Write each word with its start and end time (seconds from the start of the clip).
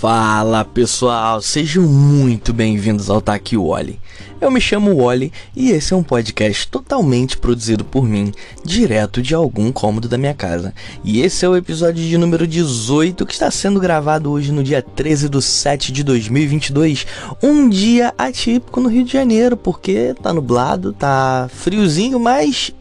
Fala 0.00 0.64
pessoal, 0.64 1.42
sejam 1.42 1.82
muito 1.82 2.52
bem-vindos 2.52 3.10
ao 3.10 3.20
Taki 3.20 3.56
Wally. 3.56 3.98
Eu 4.40 4.48
me 4.48 4.60
chamo 4.60 4.94
Wally 4.94 5.32
e 5.56 5.72
esse 5.72 5.92
é 5.92 5.96
um 5.96 6.04
podcast 6.04 6.68
totalmente 6.68 7.36
produzido 7.36 7.84
por 7.84 8.04
mim, 8.04 8.32
direto 8.64 9.20
de 9.20 9.34
algum 9.34 9.72
cômodo 9.72 10.06
da 10.06 10.16
minha 10.16 10.34
casa. 10.34 10.72
E 11.02 11.20
esse 11.20 11.44
é 11.44 11.48
o 11.48 11.56
episódio 11.56 12.00
de 12.04 12.16
número 12.16 12.46
18 12.46 13.26
que 13.26 13.32
está 13.32 13.50
sendo 13.50 13.80
gravado 13.80 14.30
hoje 14.30 14.52
no 14.52 14.62
dia 14.62 14.80
13 14.80 15.28
de 15.28 15.42
7 15.42 15.90
de 15.90 16.04
2022, 16.04 17.04
um 17.42 17.68
dia 17.68 18.14
atípico 18.16 18.80
no 18.80 18.88
Rio 18.88 19.02
de 19.02 19.12
Janeiro, 19.12 19.56
porque 19.56 20.14
tá 20.22 20.32
nublado, 20.32 20.92
tá 20.92 21.50
friozinho, 21.52 22.20
mas 22.20 22.72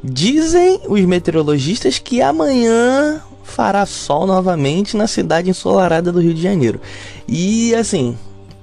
dizem 0.00 0.80
os 0.86 1.00
meteorologistas 1.00 1.98
que 1.98 2.22
amanhã 2.22 3.20
fará 3.42 3.84
sol 3.86 4.26
novamente 4.26 4.96
na 4.96 5.06
cidade 5.06 5.50
ensolarada 5.50 6.12
do 6.12 6.20
Rio 6.20 6.34
de 6.34 6.42
Janeiro. 6.42 6.80
E 7.28 7.74
assim, 7.74 8.16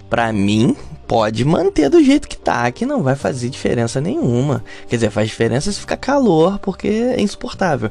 para 0.09 0.31
mim, 0.33 0.75
pode 1.07 1.43
manter 1.43 1.89
do 1.89 2.03
jeito 2.03 2.27
que 2.27 2.38
tá, 2.38 2.71
que 2.71 2.85
não 2.85 3.02
vai 3.02 3.15
fazer 3.15 3.49
diferença 3.49 3.99
nenhuma. 3.99 4.63
Quer 4.88 4.97
dizer, 4.97 5.11
faz 5.11 5.27
diferença 5.27 5.71
se 5.71 5.79
ficar 5.79 5.97
calor, 5.97 6.59
porque 6.59 6.88
é 6.88 7.21
insuportável. 7.21 7.89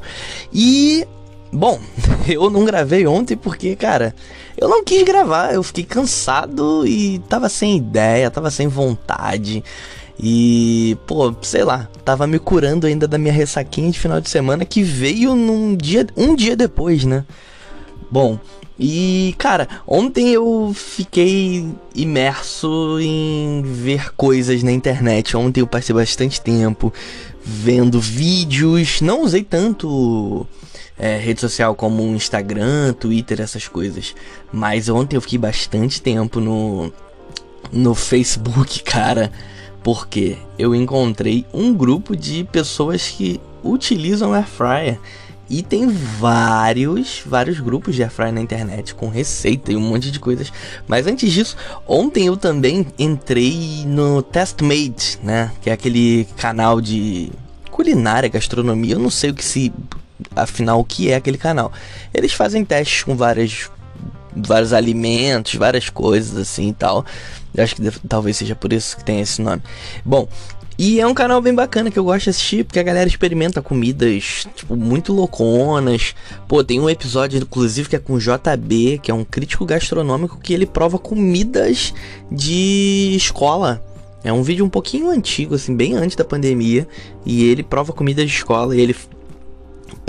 E 0.53 1.05
Bom, 1.51 1.79
eu 2.29 2.49
não 2.49 2.63
gravei 2.63 3.07
ontem 3.07 3.35
porque, 3.35 3.75
cara, 3.75 4.13
eu 4.55 4.69
não 4.69 4.83
quis 4.83 5.03
gravar, 5.03 5.53
eu 5.53 5.63
fiquei 5.63 5.83
cansado 5.83 6.85
e 6.85 7.17
tava 7.27 7.49
sem 7.49 7.75
ideia, 7.75 8.29
tava 8.29 8.51
sem 8.51 8.67
vontade. 8.67 9.63
E, 10.21 10.97
pô, 11.07 11.33
sei 11.41 11.63
lá, 11.63 11.87
tava 12.03 12.27
me 12.27 12.37
curando 12.39 12.85
ainda 12.85 13.07
da 13.07 13.17
minha 13.17 13.33
ressaquinha 13.33 13.89
de 13.89 13.97
final 13.97 14.19
de 14.19 14.29
semana 14.29 14.65
que 14.65 14.83
veio 14.83 15.33
num 15.33 15.75
dia, 15.77 16.05
um 16.17 16.35
dia 16.35 16.57
depois, 16.57 17.05
né? 17.05 17.23
Bom, 18.11 18.37
e 18.77 19.33
cara, 19.37 19.67
ontem 19.87 20.29
eu 20.29 20.73
fiquei 20.75 21.69
imerso 21.95 22.97
em 22.99 23.61
ver 23.63 24.13
coisas 24.15 24.61
na 24.61 24.73
internet. 24.73 25.37
Ontem 25.37 25.61
eu 25.61 25.67
passei 25.67 25.95
bastante 25.95 26.41
tempo 26.41 26.91
vendo 27.41 27.99
vídeos, 28.01 28.99
não 28.99 29.23
usei 29.23 29.43
tanto 29.43 30.45
é, 30.97 31.17
rede 31.17 31.39
social 31.39 31.73
como 31.75 32.03
Instagram, 32.03 32.91
Twitter, 32.93 33.39
essas 33.39 33.69
coisas. 33.69 34.13
Mas 34.51 34.89
ontem 34.89 35.15
eu 35.15 35.21
fiquei 35.21 35.39
bastante 35.39 36.01
tempo 36.01 36.41
no, 36.41 36.91
no 37.71 37.95
Facebook, 37.95 38.83
cara 38.83 39.31
porque 39.83 40.37
eu 40.57 40.75
encontrei 40.75 41.45
um 41.53 41.73
grupo 41.73 42.15
de 42.15 42.43
pessoas 42.45 43.07
que 43.07 43.39
utilizam 43.63 44.33
air 44.33 44.47
fryer 44.47 44.99
e 45.49 45.63
tem 45.63 45.87
vários, 45.87 47.23
vários 47.25 47.59
grupos 47.59 47.95
de 47.95 48.03
air 48.03 48.11
fryer 48.11 48.31
na 48.31 48.41
internet 48.41 48.93
com 48.93 49.09
receita 49.09 49.71
e 49.71 49.75
um 49.75 49.81
monte 49.81 50.11
de 50.11 50.19
coisas. 50.19 50.53
Mas 50.87 51.07
antes 51.07 51.31
disso, 51.31 51.57
ontem 51.87 52.27
eu 52.27 52.37
também 52.37 52.85
entrei 52.99 53.83
no 53.85 54.21
Testmade, 54.21 55.17
né, 55.23 55.51
que 55.61 55.69
é 55.69 55.73
aquele 55.73 56.27
canal 56.37 56.79
de 56.79 57.31
culinária, 57.71 58.29
gastronomia. 58.29 58.93
Eu 58.93 58.99
não 58.99 59.09
sei 59.09 59.31
o 59.31 59.33
que 59.33 59.43
se 59.43 59.73
afinal 60.35 60.79
o 60.79 60.85
que 60.85 61.09
é 61.09 61.15
aquele 61.15 61.37
canal. 61.37 61.71
Eles 62.13 62.33
fazem 62.33 62.63
testes 62.63 63.03
com 63.03 63.15
várias 63.15 63.71
vários 64.35 64.73
alimentos, 64.73 65.55
várias 65.55 65.89
coisas 65.89 66.37
assim 66.37 66.69
e 66.69 66.73
tal. 66.73 67.05
Eu 67.53 67.63
acho 67.63 67.75
que 67.75 68.07
talvez 68.07 68.37
seja 68.37 68.55
por 68.55 68.71
isso 68.71 68.97
que 68.97 69.03
tem 69.03 69.19
esse 69.19 69.41
nome. 69.41 69.61
Bom, 70.05 70.27
e 70.81 71.01
é 71.01 71.05
um 71.05 71.13
canal 71.13 71.41
bem 71.41 71.53
bacana 71.53 71.91
que 71.91 71.99
eu 71.99 72.05
gosto 72.05 72.23
de 72.23 72.29
assistir, 72.29 72.63
porque 72.63 72.79
a 72.79 72.83
galera 72.83 73.05
experimenta 73.05 73.61
comidas, 73.61 74.47
tipo, 74.55 74.77
muito 74.77 75.11
louconas. 75.11 76.15
Pô, 76.47 76.63
tem 76.63 76.79
um 76.79 76.89
episódio, 76.89 77.37
inclusive, 77.37 77.89
que 77.89 77.97
é 77.97 77.99
com 77.99 78.17
JB, 78.17 78.99
que 79.03 79.11
é 79.11 79.13
um 79.13 79.25
crítico 79.25 79.65
gastronômico, 79.65 80.39
que 80.41 80.53
ele 80.53 80.65
prova 80.65 80.97
comidas 80.97 81.93
de 82.31 83.13
escola. 83.13 83.83
É 84.23 84.31
um 84.31 84.41
vídeo 84.41 84.63
um 84.63 84.69
pouquinho 84.69 85.09
antigo, 85.09 85.55
assim, 85.55 85.75
bem 85.75 85.95
antes 85.95 86.15
da 86.15 86.23
pandemia. 86.23 86.87
E 87.25 87.43
ele 87.43 87.61
prova 87.61 87.91
comida 87.91 88.25
de 88.25 88.31
escola 88.31 88.73
e 88.73 88.79
ele 88.79 88.95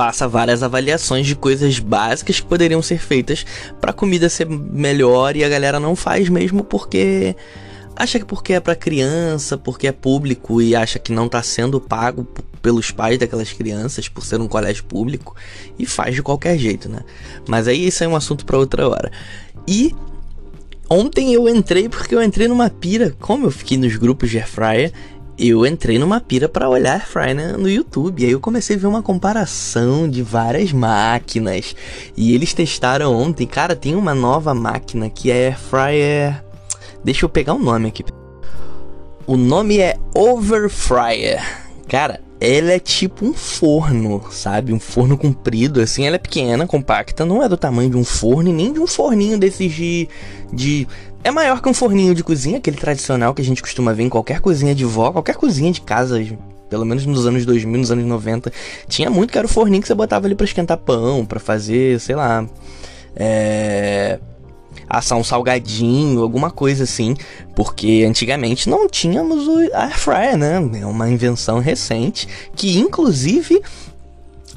passa 0.00 0.26
várias 0.26 0.62
avaliações 0.62 1.26
de 1.26 1.36
coisas 1.36 1.78
básicas 1.78 2.40
que 2.40 2.46
poderiam 2.46 2.80
ser 2.80 2.98
feitas 2.98 3.44
para 3.82 3.90
a 3.90 3.92
comida 3.92 4.30
ser 4.30 4.48
melhor 4.48 5.36
e 5.36 5.44
a 5.44 5.48
galera 5.50 5.78
não 5.78 5.94
faz 5.94 6.30
mesmo 6.30 6.64
porque 6.64 7.36
acha 7.94 8.18
que 8.18 8.24
porque 8.24 8.54
é 8.54 8.60
para 8.60 8.74
criança, 8.74 9.58
porque 9.58 9.86
é 9.86 9.92
público 9.92 10.62
e 10.62 10.74
acha 10.74 10.98
que 10.98 11.12
não 11.12 11.26
está 11.26 11.42
sendo 11.42 11.78
pago 11.78 12.26
pelos 12.62 12.90
pais 12.90 13.18
daquelas 13.18 13.52
crianças 13.52 14.08
por 14.08 14.24
ser 14.24 14.40
um 14.40 14.48
colégio 14.48 14.84
público 14.84 15.36
e 15.78 15.84
faz 15.84 16.14
de 16.14 16.22
qualquer 16.22 16.56
jeito, 16.56 16.88
né? 16.88 17.00
Mas 17.46 17.68
aí 17.68 17.86
isso 17.86 18.02
é 18.02 18.08
um 18.08 18.16
assunto 18.16 18.46
para 18.46 18.56
outra 18.56 18.88
hora. 18.88 19.12
E 19.68 19.94
ontem 20.88 21.34
eu 21.34 21.46
entrei 21.46 21.90
porque 21.90 22.14
eu 22.14 22.22
entrei 22.22 22.48
numa 22.48 22.70
pira, 22.70 23.14
como 23.20 23.44
eu 23.44 23.50
fiquei 23.50 23.76
nos 23.76 23.94
grupos 23.96 24.30
de 24.30 24.38
airfryer, 24.38 24.94
eu 25.48 25.64
entrei 25.64 25.98
numa 25.98 26.20
pira 26.20 26.48
para 26.48 26.68
olhar 26.68 27.06
Fry 27.06 27.32
né, 27.32 27.52
no 27.52 27.68
YouTube. 27.68 28.24
Aí 28.24 28.30
eu 28.30 28.40
comecei 28.40 28.76
a 28.76 28.78
ver 28.78 28.86
uma 28.86 29.02
comparação 29.02 30.08
de 30.08 30.22
várias 30.22 30.72
máquinas. 30.72 31.74
E 32.16 32.34
eles 32.34 32.52
testaram 32.52 33.14
ontem. 33.14 33.46
Cara, 33.46 33.74
tem 33.74 33.94
uma 33.94 34.14
nova 34.14 34.52
máquina 34.52 35.08
que 35.08 35.30
é 35.30 35.52
Fryer. 35.52 36.44
Deixa 37.02 37.24
eu 37.24 37.28
pegar 37.28 37.54
o 37.54 37.56
um 37.56 37.62
nome 37.62 37.88
aqui. 37.88 38.04
O 39.26 39.36
nome 39.36 39.78
é 39.78 39.96
Overfryer. 40.14 41.42
Cara, 41.88 42.20
ela 42.40 42.72
é 42.72 42.78
tipo 42.78 43.26
um 43.26 43.34
forno, 43.34 44.24
sabe? 44.30 44.72
Um 44.72 44.80
forno 44.80 45.18
comprido, 45.18 45.80
assim. 45.80 46.06
Ela 46.06 46.16
é 46.16 46.18
pequena, 46.18 46.66
compacta, 46.66 47.26
não 47.26 47.42
é 47.42 47.48
do 47.48 47.56
tamanho 47.56 47.90
de 47.90 47.96
um 47.98 48.04
forno 48.04 48.48
e 48.48 48.52
nem 48.52 48.72
de 48.72 48.80
um 48.80 48.86
forninho 48.86 49.38
desses 49.38 49.70
de. 49.70 50.08
de 50.50 50.88
é 51.22 51.30
maior 51.30 51.60
que 51.60 51.68
um 51.68 51.74
forninho 51.74 52.14
de 52.14 52.24
cozinha, 52.24 52.56
aquele 52.56 52.78
tradicional 52.78 53.34
que 53.34 53.42
a 53.42 53.44
gente 53.44 53.60
costuma 53.60 53.92
ver 53.92 54.04
em 54.04 54.08
qualquer 54.08 54.40
cozinha 54.40 54.74
de 54.74 54.86
vó, 54.86 55.12
qualquer 55.12 55.36
cozinha 55.36 55.70
de 55.70 55.82
casa, 55.82 56.18
pelo 56.70 56.86
menos 56.86 57.04
nos 57.04 57.26
anos 57.26 57.44
2000, 57.44 57.78
nos 57.78 57.90
anos 57.90 58.06
90. 58.06 58.50
Tinha 58.88 59.10
muito 59.10 59.30
que 59.30 59.36
era 59.36 59.46
o 59.46 59.50
forninho 59.50 59.82
que 59.82 59.88
você 59.88 59.94
botava 59.94 60.26
ali 60.26 60.34
para 60.34 60.46
esquentar 60.46 60.78
pão, 60.78 61.26
para 61.26 61.38
fazer, 61.38 62.00
sei 62.00 62.16
lá. 62.16 62.48
É 63.14 64.18
assar 64.90 65.16
um 65.16 65.22
salgadinho, 65.22 66.20
alguma 66.20 66.50
coisa 66.50 66.82
assim, 66.82 67.14
porque 67.54 68.04
antigamente 68.06 68.68
não 68.68 68.88
tínhamos 68.88 69.46
o 69.46 69.58
air 69.72 69.96
fryer, 69.96 70.36
né? 70.36 70.56
É 70.80 70.86
uma 70.86 71.08
invenção 71.08 71.60
recente 71.60 72.26
que 72.56 72.76
inclusive 72.76 73.62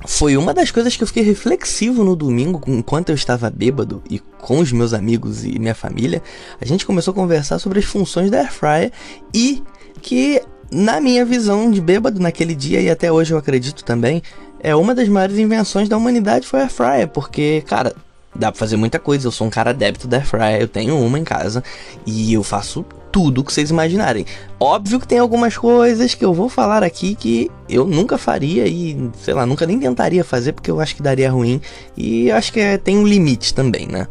foi 0.05 0.35
uma 0.35 0.53
das 0.53 0.71
coisas 0.71 0.97
que 0.97 1.03
eu 1.03 1.07
fiquei 1.07 1.23
reflexivo 1.23 2.03
no 2.03 2.15
domingo, 2.15 2.61
enquanto 2.67 3.09
eu 3.09 3.15
estava 3.15 3.49
bêbado 3.49 4.01
e 4.09 4.19
com 4.19 4.59
os 4.59 4.71
meus 4.71 4.93
amigos 4.93 5.45
e 5.45 5.57
minha 5.59 5.75
família. 5.75 6.21
A 6.59 6.65
gente 6.65 6.85
começou 6.85 7.11
a 7.11 7.15
conversar 7.15 7.59
sobre 7.59 7.79
as 7.79 7.85
funções 7.85 8.29
da 8.29 8.39
air 8.39 8.51
fryer 8.51 8.91
e 9.33 9.63
que, 10.01 10.41
na 10.71 10.99
minha 10.99 11.23
visão 11.23 11.71
de 11.71 11.79
bêbado 11.79 12.19
naquele 12.19 12.55
dia 12.55 12.81
e 12.81 12.89
até 12.89 13.11
hoje 13.11 13.33
eu 13.33 13.37
acredito 13.37 13.85
também, 13.85 14.21
é 14.59 14.75
uma 14.75 14.93
das 14.93 15.07
maiores 15.07 15.37
invenções 15.37 15.87
da 15.87 15.95
humanidade 15.95 16.47
foi 16.47 16.59
a 16.59 16.63
air 16.63 16.71
fryer, 16.71 17.07
porque, 17.07 17.63
cara, 17.65 17.95
dá 18.35 18.51
pra 18.51 18.59
fazer 18.59 18.77
muita 18.77 18.99
coisa. 18.99 19.27
Eu 19.27 19.31
sou 19.31 19.47
um 19.47 19.49
cara 19.49 19.71
adepto 19.71 20.07
da 20.07 20.17
air 20.17 20.25
fryer, 20.25 20.61
eu 20.61 20.67
tenho 20.67 20.97
uma 20.99 21.19
em 21.19 21.23
casa 21.23 21.63
e 22.05 22.33
eu 22.33 22.43
faço 22.43 22.85
tudo 23.11 23.43
que 23.43 23.53
vocês 23.53 23.69
imaginarem. 23.69 24.25
Óbvio 24.59 24.99
que 24.99 25.07
tem 25.07 25.19
algumas 25.19 25.55
coisas 25.55 26.15
que 26.15 26.25
eu 26.25 26.33
vou 26.33 26.49
falar 26.49 26.83
aqui 26.83 27.13
que 27.13 27.49
eu 27.69 27.85
nunca 27.85 28.17
faria 28.17 28.65
e, 28.67 29.09
sei 29.21 29.35
lá, 29.35 29.45
nunca 29.45 29.67
nem 29.67 29.79
tentaria 29.79 30.23
fazer 30.23 30.53
porque 30.53 30.71
eu 30.71 30.79
acho 30.79 30.95
que 30.95 31.03
daria 31.03 31.29
ruim 31.29 31.61
e 31.95 32.31
acho 32.31 32.51
que 32.51 32.59
é, 32.59 32.77
tem 32.77 32.97
um 32.97 33.05
limite 33.05 33.53
também, 33.53 33.87
né? 33.87 34.07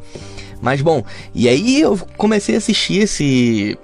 Mas 0.60 0.80
bom, 0.80 1.02
e 1.34 1.48
aí 1.48 1.80
eu 1.80 1.98
comecei 2.16 2.54
a 2.54 2.58
assistir 2.58 3.02
esse 3.02 3.76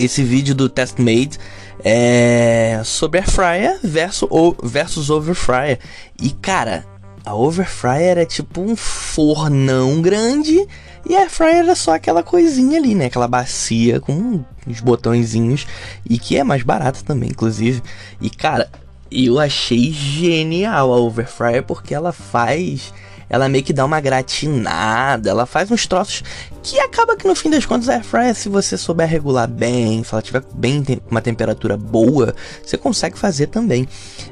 esse 0.00 0.24
vídeo 0.24 0.54
do 0.54 0.68
Testmade 0.68 1.38
é, 1.84 2.80
sobre 2.84 3.22
Fryer 3.22 3.78
versus, 3.82 4.28
versus 4.62 5.10
Over 5.10 5.36
Fryer. 5.36 5.78
E 6.20 6.30
cara, 6.30 6.84
a 7.24 7.34
Over 7.34 7.66
Fryer 7.66 8.18
é 8.18 8.24
tipo 8.24 8.60
um 8.60 8.76
fornão 8.76 10.02
grande 10.02 10.66
e 11.08 11.16
a 11.16 11.28
Fryer 11.28 11.68
é 11.68 11.74
só 11.74 11.94
aquela 11.94 12.22
coisinha 12.22 12.78
ali, 12.78 12.94
né? 12.94 13.06
Aquela 13.06 13.28
bacia 13.28 13.98
com 14.00 14.44
uns 14.66 14.80
botõezinhos 14.80 15.66
e 16.08 16.18
que 16.18 16.36
é 16.36 16.44
mais 16.44 16.62
barata 16.62 17.00
também, 17.04 17.30
inclusive. 17.30 17.82
E 18.20 18.28
cara, 18.28 18.70
eu 19.10 19.38
achei 19.38 19.92
genial 19.92 20.92
a 20.92 20.96
Over 20.96 21.26
Fryer 21.26 21.62
porque 21.62 21.94
ela 21.94 22.12
faz 22.12 22.92
ela 23.28 23.48
meio 23.48 23.64
que 23.64 23.72
dá 23.72 23.84
uma 23.84 24.00
gratinada, 24.00 25.30
ela 25.30 25.46
faz 25.46 25.70
uns 25.70 25.86
troços 25.86 26.22
que 26.62 26.78
acaba 26.80 27.16
que 27.16 27.28
no 27.28 27.34
fim 27.34 27.50
das 27.50 27.66
contas 27.66 27.88
a 27.88 27.94
air 27.94 28.04
fryer, 28.04 28.34
se 28.34 28.48
você 28.48 28.78
souber 28.78 29.06
regular 29.06 29.46
bem, 29.46 30.02
se 30.02 30.14
ela 30.14 30.22
tiver 30.22 30.42
bem 30.54 30.82
uma 31.10 31.20
temperatura 31.20 31.76
boa, 31.76 32.34
você 32.64 32.78
consegue 32.78 33.18
fazer 33.18 33.48
também. 33.48 33.86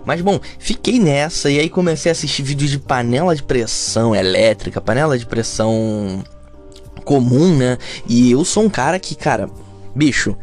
Mas 0.04 0.20
bom, 0.20 0.40
fiquei 0.58 0.98
nessa 0.98 1.50
e 1.50 1.58
aí 1.58 1.68
comecei 1.68 2.10
a 2.10 2.12
assistir 2.12 2.42
vídeos 2.42 2.70
de 2.70 2.78
panela 2.78 3.36
de 3.36 3.42
pressão 3.42 4.14
elétrica, 4.14 4.80
panela 4.80 5.18
de 5.18 5.26
pressão 5.26 6.24
comum, 7.04 7.56
né? 7.56 7.78
E 8.08 8.30
eu 8.32 8.44
sou 8.44 8.64
um 8.64 8.70
cara 8.70 8.98
que, 8.98 9.14
cara, 9.14 9.50
bicho, 9.94 10.36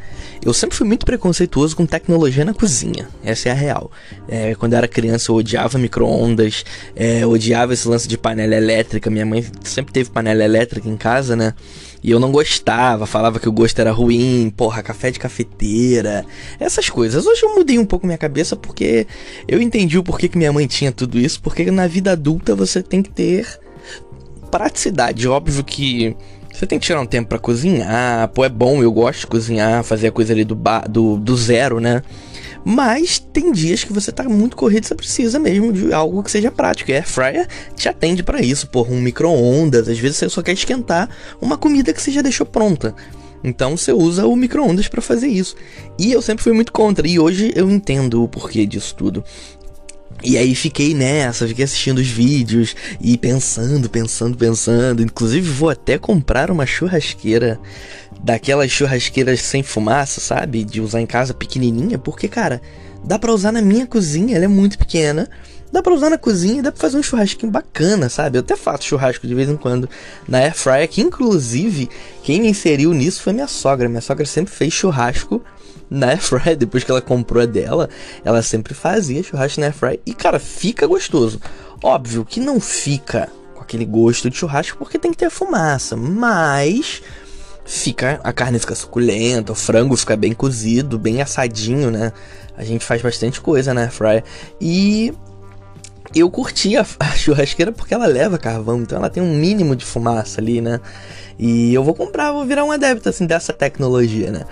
eu 0.44 0.54
sempre 0.54 0.76
fui 0.78 0.88
muito 0.88 1.06
preconceituoso 1.06 1.76
com 1.76 1.86
tecnologia 1.86 2.46
na 2.46 2.54
cozinha. 2.54 3.08
Essa 3.24 3.50
é 3.50 3.52
a 3.52 3.56
real. 3.56 3.92
É, 4.28 4.56
quando 4.56 4.74
eu 4.74 4.78
era 4.78 4.88
criança, 4.88 5.32
eu 5.32 5.36
odiava 5.36 5.78
micro-ondas, 5.78 6.64
é, 6.96 7.26
odiava 7.26 7.74
esse 7.74 7.88
lance 7.88 8.08
de 8.08 8.18
panela 8.18 8.56
elétrica. 8.56 9.10
Minha 9.10 9.26
mãe 9.26 9.46
sempre 9.64 9.94
teve 9.94 10.10
panela 10.10 10.44
elétrica 10.44 10.88
em 10.88 10.96
casa, 10.96 11.36
né? 11.36 11.54
E 12.02 12.12
eu 12.12 12.20
não 12.20 12.32
gostava, 12.32 13.06
falava 13.06 13.40
que 13.40 13.50
o 13.50 13.52
gosto 13.52 13.78
era 13.80 13.92
ruim, 13.92 14.52
porra, 14.56 14.82
café 14.82 15.12
de 15.12 15.20
cafeteira, 15.20 16.26
essas 16.58 16.90
coisas. 16.90 17.26
Hoje 17.26 17.44
eu 17.44 17.56
mudei 17.56 17.78
um 17.78 17.86
pouco 17.86 18.06
minha 18.06 18.18
cabeça 18.18 18.56
porque 18.56 19.06
eu 19.48 19.62
entendi 19.62 19.98
o 19.98 20.04
porquê 20.04 20.30
que 20.30 20.38
minha 20.38 20.54
mãe 20.54 20.66
tinha 20.66 20.94
tudo 20.94 21.20
isso, 21.20 21.42
porque 21.42 21.70
na 21.70 21.88
vida 21.88 22.14
adulta 22.14 22.56
você 22.56 22.82
tem 22.82 23.04
que 23.04 23.10
ter 23.10 23.60
praticidade. 24.50 25.28
Óbvio 25.28 25.64
que 25.64 26.16
você 26.60 26.68
tem 26.68 26.78
que 26.78 26.86
tirar 26.86 27.00
um 27.00 27.06
tempo 27.06 27.30
para 27.30 27.40
cozinhar. 27.40 28.28
Pô, 28.30 28.44
é 28.44 28.50
bom, 28.50 28.84
eu 28.84 28.92
gosto 28.92 29.22
de 29.22 29.28
cozinhar, 29.28 29.82
fazer 29.82 30.08
a 30.08 30.12
coisa 30.12 30.34
ali 30.34 30.44
do, 30.44 30.58
do, 30.90 31.16
do 31.16 31.38
zero, 31.38 31.80
né? 31.80 32.04
Mas 32.66 33.18
tem 33.18 33.54
dias 33.54 33.86
que 33.86 33.94
você 33.94 34.12
tá 34.12 34.26
muito 34.26 34.58
corrido, 34.58 34.86
você 34.86 34.94
precisa 34.94 35.40
mesmo 35.40 35.72
de 35.72 35.94
algo 35.94 36.22
que 36.22 36.30
seja 36.30 36.52
prático. 36.52 36.92
E 36.92 36.94
a 36.94 36.98
Air 36.98 37.08
Fryer 37.08 37.48
te 37.78 37.88
atende 37.88 38.22
para 38.22 38.42
isso, 38.42 38.68
por 38.68 38.92
um 38.92 39.00
micro-ondas. 39.00 39.88
Às 39.88 39.98
vezes 39.98 40.18
você 40.18 40.28
só 40.28 40.42
quer 40.42 40.52
esquentar 40.52 41.10
uma 41.40 41.58
comida 41.58 41.94
que 41.94 42.02
você 42.02 42.12
já 42.12 42.22
deixou 42.22 42.46
pronta. 42.46 42.94
Então 43.42 43.78
você 43.78 43.94
usa 43.94 44.28
o 44.28 44.36
micro-ondas 44.36 44.90
para 44.90 45.02
fazer 45.02 45.28
isso. 45.28 45.56
E 45.98 46.12
eu 46.12 46.22
sempre 46.22 46.44
fui 46.44 46.52
muito 46.52 46.74
contra. 46.74 47.08
E 47.08 47.18
hoje 47.18 47.54
eu 47.56 47.70
entendo 47.70 48.22
o 48.22 48.28
porquê 48.28 48.66
disso 48.66 48.94
tudo. 48.96 49.24
E 50.24 50.38
aí 50.38 50.54
fiquei 50.54 50.94
nessa, 50.94 51.48
fiquei 51.48 51.64
assistindo 51.64 52.00
os 52.00 52.08
vídeos 52.08 52.76
e 53.00 53.18
pensando, 53.18 53.90
pensando, 53.90 54.38
pensando. 54.38 55.02
Inclusive 55.02 55.50
vou 55.50 55.70
até 55.70 55.98
comprar 55.98 56.52
uma 56.52 56.66
churrasqueira 56.66 57.60
daquelas 58.22 58.70
churrasqueiras 58.70 59.42
sem 59.42 59.64
fumaça, 59.64 60.20
sabe? 60.20 60.64
De 60.64 60.82
usar 60.82 61.02
em 61.02 61.06
casa 61.06 61.34
pequenininha, 61.34 61.98
porque 61.98 62.28
cara, 62.28 62.62
dá 63.04 63.18
para 63.18 63.34
usar 63.34 63.52
na 63.52 63.62
minha 63.62 63.88
cozinha, 63.88 64.36
ela 64.36 64.46
é 64.46 64.50
muito 64.50 64.78
pequena. 64.78 65.30
Dá 65.72 65.84
pra 65.84 65.94
usar 65.94 66.10
na 66.10 66.18
cozinha, 66.18 66.64
dá 66.64 66.72
pra 66.72 66.82
fazer 66.82 66.98
um 66.98 67.04
churrasquinho 67.04 67.52
bacana, 67.52 68.10
sabe? 68.10 68.38
Eu 68.38 68.42
até 68.42 68.56
faço 68.56 68.86
churrasco 68.86 69.28
de 69.28 69.36
vez 69.36 69.50
em 69.50 69.56
quando 69.56 69.88
na 70.28 70.40
Air 70.40 70.56
Fryer, 70.56 70.90
que 70.90 71.02
inclusive 71.02 71.90
quem 72.24 72.42
me 72.42 72.50
inseriu 72.50 72.94
nisso 72.94 73.22
foi 73.22 73.34
minha 73.34 73.48
sogra. 73.48 73.88
Minha 73.88 74.02
sogra 74.02 74.26
sempre 74.26 74.54
fez 74.54 74.74
churrasco 74.74 75.44
na 75.90 76.10
Airfryer, 76.10 76.56
depois 76.58 76.84
que 76.84 76.92
ela 76.92 77.02
comprou 77.02 77.42
a 77.42 77.46
dela, 77.46 77.90
ela 78.24 78.42
sempre 78.42 78.74
fazia 78.74 79.24
churrasco 79.24 79.60
na 79.60 79.68
Airfryer 79.68 80.00
e, 80.06 80.14
cara, 80.14 80.40
fica 80.40 80.86
gostoso. 80.86 81.42
Óbvio 81.84 82.26
que 82.26 82.40
não 82.40 82.60
fica 82.60 83.30
com 83.56 83.62
aquele 83.62 83.86
gosto 83.86 84.30
de 84.30 84.38
churrasco 84.38 84.78
porque 84.78 85.00
tem 85.00 85.12
que 85.12 85.18
ter 85.18 85.30
fumaça, 85.30 85.96
mas 85.96 87.02
fica 87.66 88.20
a 88.24 88.34
carne 88.34 88.58
fica 88.58 88.74
suculenta, 88.74 89.52
o 89.52 89.56
frango 89.56 89.96
fica 89.96 90.16
bem 90.16 90.34
cozido, 90.34 90.98
bem 90.98 91.22
assadinho, 91.22 91.92
né? 91.92 92.12
A 92.58 92.64
gente 92.64 92.84
faz 92.84 93.02
bastante 93.02 93.40
coisa 93.40 93.74
na 93.74 93.82
Airfryer 93.82 94.24
e 94.60 95.14
eu 96.16 96.30
curti 96.30 96.76
a, 96.76 96.86
a, 97.00 97.06
churrasqueira 97.12 97.72
porque 97.72 97.94
ela 97.94 98.06
leva 98.06 98.38
carvão, 98.38 98.82
então 98.82 98.98
ela 98.98 99.10
tem 99.10 99.22
um 99.22 99.36
mínimo 99.36 99.76
de 99.76 99.86
fumaça 99.86 100.42
ali, 100.42 100.62
né? 100.62 100.80
E 101.38 101.74
eu 101.74 101.84
vou 101.84 101.94
comprar, 101.94 102.32
vou 102.32 102.46
virar 102.46 102.66
um 102.66 102.72
adepto 102.72 103.10
assim 103.10 103.26
dessa 103.26 103.54
tecnologia, 103.54 104.32
né? 104.32 104.44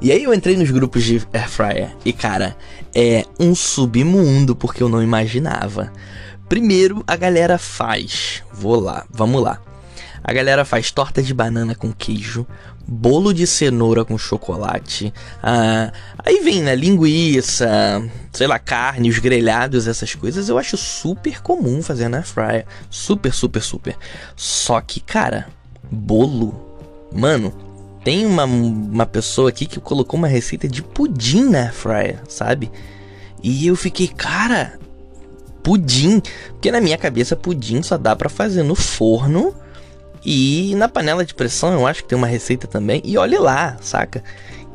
E 0.00 0.12
aí 0.12 0.24
eu 0.24 0.34
entrei 0.34 0.56
nos 0.56 0.70
grupos 0.70 1.02
de 1.04 1.22
air 1.32 1.48
fryer 1.48 1.96
e 2.04 2.12
cara, 2.12 2.56
é 2.94 3.24
um 3.38 3.54
submundo 3.54 4.54
porque 4.54 4.82
eu 4.82 4.88
não 4.88 5.02
imaginava. 5.02 5.92
Primeiro, 6.48 7.02
a 7.06 7.16
galera 7.16 7.56
faz, 7.56 8.42
vou 8.52 8.78
lá, 8.78 9.06
vamos 9.10 9.42
lá. 9.42 9.60
A 10.26 10.32
galera 10.32 10.64
faz 10.64 10.90
torta 10.90 11.22
de 11.22 11.34
banana 11.34 11.74
com 11.74 11.92
queijo, 11.92 12.46
bolo 12.88 13.34
de 13.34 13.46
cenoura 13.46 14.06
com 14.06 14.16
chocolate. 14.16 15.12
Ah, 15.42 15.92
aí 16.18 16.40
vem, 16.40 16.62
né? 16.62 16.74
Linguiça, 16.74 18.02
sei 18.32 18.46
lá, 18.46 18.58
carne, 18.58 19.10
os 19.10 19.18
grelhados, 19.18 19.86
essas 19.86 20.14
coisas. 20.14 20.48
Eu 20.48 20.56
acho 20.56 20.78
super 20.78 21.42
comum 21.42 21.82
fazer 21.82 22.08
na 22.08 22.22
fryer. 22.22 22.64
Super, 22.88 23.34
super, 23.34 23.62
super. 23.62 23.98
Só 24.34 24.80
que, 24.80 24.98
cara, 24.98 25.46
bolo. 25.90 26.58
Mano, 27.12 27.52
tem 28.02 28.24
uma, 28.24 28.44
uma 28.44 29.04
pessoa 29.04 29.50
aqui 29.50 29.66
que 29.66 29.78
colocou 29.78 30.18
uma 30.18 30.26
receita 30.26 30.66
de 30.66 30.82
pudim 30.82 31.50
na 31.50 31.70
fryer, 31.70 32.18
sabe? 32.26 32.72
E 33.42 33.66
eu 33.66 33.76
fiquei, 33.76 34.08
cara, 34.08 34.78
pudim. 35.62 36.22
Porque 36.48 36.72
na 36.72 36.80
minha 36.80 36.96
cabeça, 36.96 37.36
pudim 37.36 37.82
só 37.82 37.98
dá 37.98 38.16
para 38.16 38.30
fazer 38.30 38.62
no 38.62 38.74
forno 38.74 39.54
e 40.24 40.74
na 40.76 40.88
panela 40.88 41.24
de 41.24 41.34
pressão 41.34 41.72
eu 41.72 41.86
acho 41.86 42.02
que 42.02 42.08
tem 42.08 42.16
uma 42.18 42.26
receita 42.26 42.66
também. 42.66 43.02
E 43.04 43.18
olhe 43.18 43.38
lá, 43.38 43.76
saca? 43.80 44.22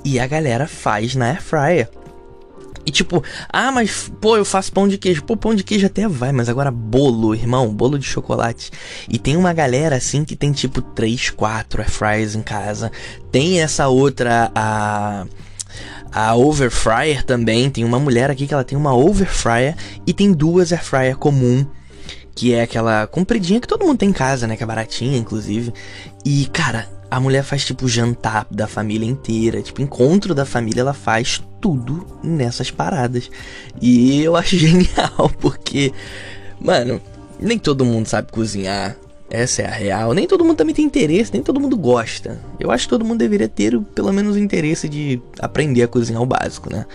E 0.06 0.19
a 0.19 0.28
galera 0.28 0.68
faz 0.68 1.16
na 1.16 1.28
air 1.28 1.42
fryer. 1.42 1.90
E 2.86 2.92
tipo, 2.92 3.24
ah, 3.51 3.72
mas 3.72 4.12
pô, 4.22 4.38
eu 4.38 4.46
faço 4.46 4.72
pão 4.72 4.88
de 4.88 4.98
queijo. 4.98 5.24
Pô, 5.24 5.36
pão 5.36 5.54
de 5.54 5.63
queijo 5.63 5.86
até 5.86 6.07
vai, 6.07 6.31
mas 6.31 6.50
agora 6.50 6.72
bolo, 6.72 7.36
irmão, 7.36 7.74
bolo 7.74 8.00
de 8.00 8.06
chocolate. 8.06 8.72
E 9.07 9.18
tem 9.18 9.36
uma 9.36 9.54
galera 9.54 9.96
assim 9.96 10.24
que 10.24 10.36
tem 10.36 10.51
tipo 10.51 10.81
3, 10.81 11.31
4 11.31 11.81
air 11.81 11.90
fryers 11.90 12.36
em 12.36 12.42
casa. 12.42 12.92
Tem 13.31 13.62
essa 13.62 13.88
outra, 13.88 14.51
a 14.56 15.25
a 16.12 16.36
over 16.36 16.72
fryer 16.72 17.24
também. 17.24 17.69
Tem 17.69 17.84
uma 17.84 18.00
mulher 18.00 18.31
aqui 18.31 18.48
que 18.48 18.54
ela 18.54 18.63
tem 18.63 18.78
uma 18.78 18.96
over 18.96 19.28
fryer 19.28 19.75
e 20.06 20.13
tem 20.13 20.31
duas 20.31 20.72
air 20.72 20.84
fryer 20.84 21.18
comum 21.18 21.66
que 22.39 22.53
é 22.53 22.62
aquela 22.62 23.06
compridinha 23.06 23.59
que 23.59 23.68
todo 23.68 23.86
mundo 23.86 23.97
tem 23.97 24.12
em 24.12 24.13
casa, 24.13 24.47
né? 24.47 24.56
Que 24.56 24.63
é 24.63 24.65
baratinha, 24.65 25.18
inclusive. 25.18 25.74
E, 26.24 26.45
cara, 26.53 26.88
a 27.12 27.19
mulher 27.19 27.44
faz 27.44 27.65
tipo 27.65 27.86
jantar 27.86 28.47
da 28.50 28.65
família 28.65 29.06
inteira, 29.06 29.62
tipo 29.62 29.81
encontro 29.81 30.33
da 30.33 30.45
família, 30.45 30.80
ela 30.80 30.94
faz 30.94 31.44
tudo 31.59 32.07
nessas 32.24 32.71
paradas. 32.71 33.30
E 33.81 34.24
eu 34.24 34.38
acho 34.38 34.56
genial, 34.57 35.30
porque, 35.41 35.91
mano, 36.62 37.01
nem 37.41 37.59
todo 37.59 37.83
mundo 37.83 38.07
sabe 38.07 38.31
cozinhar. 38.31 38.95
Essa 39.30 39.63
é 39.63 39.65
a 39.65 39.71
real. 39.71 40.13
Nem 40.13 40.25
todo 40.25 40.45
mundo 40.45 40.56
também 40.56 40.74
tem 40.74 40.86
interesse, 40.86 41.33
nem 41.33 41.44
todo 41.44 41.59
mundo 41.59 41.75
gosta. 41.75 42.39
Eu 42.57 42.71
acho 42.71 42.86
que 42.86 42.89
todo 42.89 43.03
mundo 43.03 43.19
deveria 43.19 43.50
ter 43.50 43.77
pelo 43.94 44.13
menos 44.13 44.38
o 44.38 44.39
interesse 44.39 44.88
de 44.88 45.21
aprender 45.39 45.83
a 45.83 45.89
cozinhar 45.89 46.21
o 46.21 46.25
básico, 46.25 46.71
né? 46.71 46.86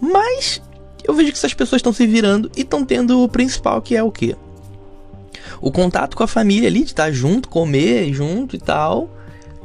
Mas 0.00 0.62
eu 1.02 1.12
vejo 1.14 1.32
que 1.32 1.36
essas 1.36 1.52
pessoas 1.52 1.80
estão 1.80 1.92
se 1.92 2.06
virando 2.06 2.48
e 2.56 2.60
estão 2.60 2.84
tendo 2.84 3.24
o 3.24 3.28
principal, 3.28 3.82
que 3.82 3.96
é 3.96 4.02
o 4.02 4.12
quê? 4.12 4.36
O 5.60 5.70
contato 5.70 6.16
com 6.16 6.22
a 6.22 6.28
família 6.28 6.68
ali, 6.68 6.80
de 6.80 6.90
estar 6.90 7.10
junto, 7.10 7.48
comer 7.48 8.12
junto 8.12 8.56
e 8.56 8.58
tal. 8.58 9.10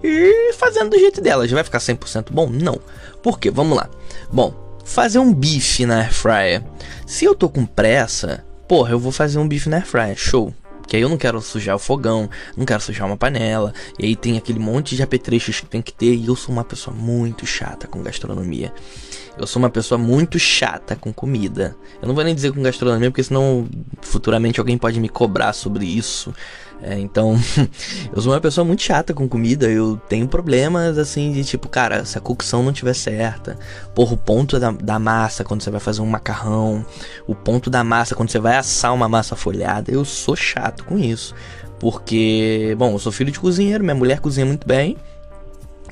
E 0.04 0.54
fazendo 0.54 0.92
do 0.92 1.00
jeito 1.00 1.22
dela. 1.22 1.48
Já 1.48 1.56
vai 1.56 1.64
ficar 1.64 1.80
100% 1.80 2.28
bom? 2.32 2.50
Não. 2.50 2.80
Por 3.22 3.40
quê? 3.40 3.52
Vamos 3.52 3.78
lá. 3.78 3.90
Bom, 4.32 4.54
fazer 4.86 5.20
um 5.20 5.34
bife 5.34 5.86
na 5.86 6.00
air 6.00 6.14
fryer. 6.14 6.64
Se 7.06 7.26
eu 7.26 7.36
tô 7.36 7.50
com 7.50 7.66
pressa, 7.66 8.44
porra, 8.68 8.92
eu 8.92 9.00
vou 9.00 9.12
fazer 9.12 9.40
um 9.40 9.48
bife 9.48 9.70
na 9.70 9.78
air 9.78 9.86
fryer. 9.86 10.16
Show. 10.16 10.54
Que 10.88 10.96
aí 10.96 11.04
eu 11.04 11.10
não 11.10 11.18
quero 11.18 11.40
sujar 11.40 11.76
o 11.76 11.80
fogão, 11.80 12.28
não 12.58 12.66
quero 12.66 12.82
sujar 12.82 13.06
uma 13.06 13.16
panela. 13.16 13.74
E 14.00 14.06
aí 14.06 14.16
tem 14.16 14.38
aquele 14.38 14.58
monte 14.58 14.96
de 14.96 15.04
apetrechos 15.04 15.60
que 15.60 15.68
tem 15.68 15.84
que 15.84 15.94
ter. 15.94 16.16
E 16.16 16.26
eu 16.26 16.36
sou 16.36 16.52
uma 16.52 16.64
pessoa 16.64 16.96
muito 16.96 17.46
chata 17.46 17.88
com 17.88 18.02
gastronomia. 18.02 18.74
Eu 19.40 19.48
sou 19.48 19.62
uma 19.62 19.70
pessoa 19.70 19.98
muito 19.98 20.38
chata 20.38 20.98
com 20.98 21.14
comida. 21.14 21.74
Eu 22.02 22.08
não 22.10 22.14
vou 22.14 22.26
nem 22.26 22.36
dizer 22.36 22.52
com 22.52 22.62
gastronomia, 22.62 23.10
porque 23.10 23.24
senão 23.24 23.70
futuramente 24.02 24.60
alguém 24.60 24.78
pode 24.78 25.00
me 25.00 25.08
cobrar 25.08 25.54
sobre 25.54 25.86
isso. 25.86 26.34
É, 26.82 27.00
então, 27.00 27.38
eu 28.14 28.22
sou 28.22 28.34
uma 28.34 28.42
pessoa 28.42 28.66
muito 28.66 28.84
chata 28.84 29.14
com 29.14 29.30
comida. 29.30 29.70
Eu 29.70 29.96
tenho 30.10 30.28
problemas 30.28 30.98
assim 30.98 31.32
de 31.32 31.46
tipo, 31.46 31.70
cara, 31.70 32.04
se 32.04 32.18
a 32.18 32.22
cocção 32.22 32.62
não 32.62 32.74
tiver 32.74 32.94
certa, 32.94 33.58
porra, 33.96 34.14
o 34.14 34.18
ponto 34.18 34.60
da, 34.60 34.72
da 34.72 35.00
massa 35.00 35.46
quando 35.46 35.62
você 35.62 35.72
vai 35.72 35.80
fazer 35.80 36.02
um 36.02 36.06
macarrão, 36.06 36.86
o 37.26 37.34
ponto 37.34 37.70
da 37.70 37.82
massa 37.82 38.16
quando 38.16 38.30
você 38.32 38.40
vai 38.40 38.58
assar 38.58 38.94
uma 38.94 39.08
massa 39.08 39.38
folhada, 39.38 39.90
eu 39.90 40.04
sou 40.04 40.36
chato 40.36 40.84
com 40.84 41.00
isso. 41.00 41.34
Porque, 41.80 42.76
bom, 42.78 42.92
eu 42.92 43.00
sou 43.00 43.12
filho 43.12 43.32
de 43.32 43.40
cozinheiro, 43.40 43.86
minha 43.86 43.96
mulher 43.96 44.20
cozinha 44.20 44.46
muito 44.46 44.68
bem 44.68 44.98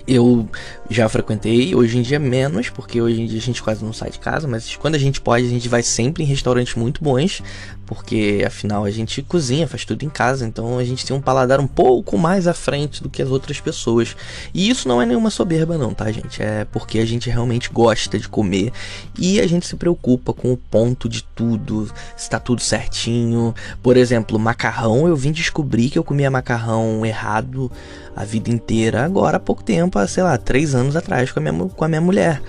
eu 0.07 0.47
já 0.89 1.09
frequentei, 1.09 1.75
hoje 1.75 1.97
em 1.97 2.01
dia 2.01 2.17
menos, 2.17 2.69
porque 2.69 3.01
hoje 3.01 3.21
em 3.21 3.25
dia 3.25 3.39
a 3.39 3.41
gente 3.41 3.61
quase 3.61 3.83
não 3.83 3.91
sai 3.91 4.09
de 4.09 4.19
casa, 4.19 4.47
mas 4.47 4.75
quando 4.77 4.95
a 4.95 4.99
gente 4.99 5.19
pode, 5.19 5.45
a 5.45 5.49
gente 5.49 5.67
vai 5.67 5.83
sempre 5.83 6.23
em 6.23 6.25
restaurantes 6.25 6.75
muito 6.75 7.03
bons, 7.03 7.43
porque 7.85 8.43
afinal 8.45 8.85
a 8.85 8.91
gente 8.91 9.21
cozinha, 9.21 9.67
faz 9.67 9.83
tudo 9.83 10.03
em 10.03 10.09
casa, 10.09 10.45
então 10.45 10.77
a 10.77 10.83
gente 10.83 11.05
tem 11.05 11.15
um 11.15 11.21
paladar 11.21 11.59
um 11.59 11.67
pouco 11.67 12.17
mais 12.17 12.47
à 12.47 12.53
frente 12.53 13.03
do 13.03 13.09
que 13.09 13.21
as 13.21 13.29
outras 13.29 13.59
pessoas. 13.59 14.15
E 14.53 14.69
isso 14.69 14.87
não 14.87 15.01
é 15.01 15.05
nenhuma 15.05 15.29
soberba 15.29 15.77
não, 15.77 15.93
tá, 15.93 16.09
gente? 16.09 16.41
É 16.41 16.65
porque 16.65 16.99
a 16.99 17.05
gente 17.05 17.29
realmente 17.29 17.69
gosta 17.69 18.17
de 18.17 18.29
comer 18.29 18.71
e 19.19 19.41
a 19.41 19.47
gente 19.47 19.67
se 19.67 19.75
preocupa 19.75 20.31
com 20.31 20.53
o 20.53 20.57
ponto 20.57 21.09
de 21.09 21.23
tudo, 21.35 21.91
se 22.15 22.29
tá 22.29 22.39
tudo 22.39 22.61
certinho. 22.61 23.53
Por 23.83 23.97
exemplo, 23.97 24.39
macarrão, 24.39 25.07
eu 25.07 25.15
vim 25.17 25.33
descobrir 25.33 25.89
que 25.89 25.99
eu 25.99 26.03
comia 26.03 26.31
macarrão 26.31 27.05
errado 27.05 27.69
a 28.17 28.25
vida 28.25 28.49
inteira, 28.49 29.05
agora 29.05 29.37
há 29.37 29.39
pouco 29.39 29.63
tempo, 29.63 29.99
há, 29.99 30.07
sei 30.07 30.23
lá, 30.23 30.35
três 30.39 30.73
anos 30.73 30.95
atrás 30.95 31.31
com 31.31 31.39
a 31.39 31.43
minha, 31.43 31.69
com 31.69 31.85
a 31.85 31.87
minha 31.87 32.01
mulher. 32.01 32.41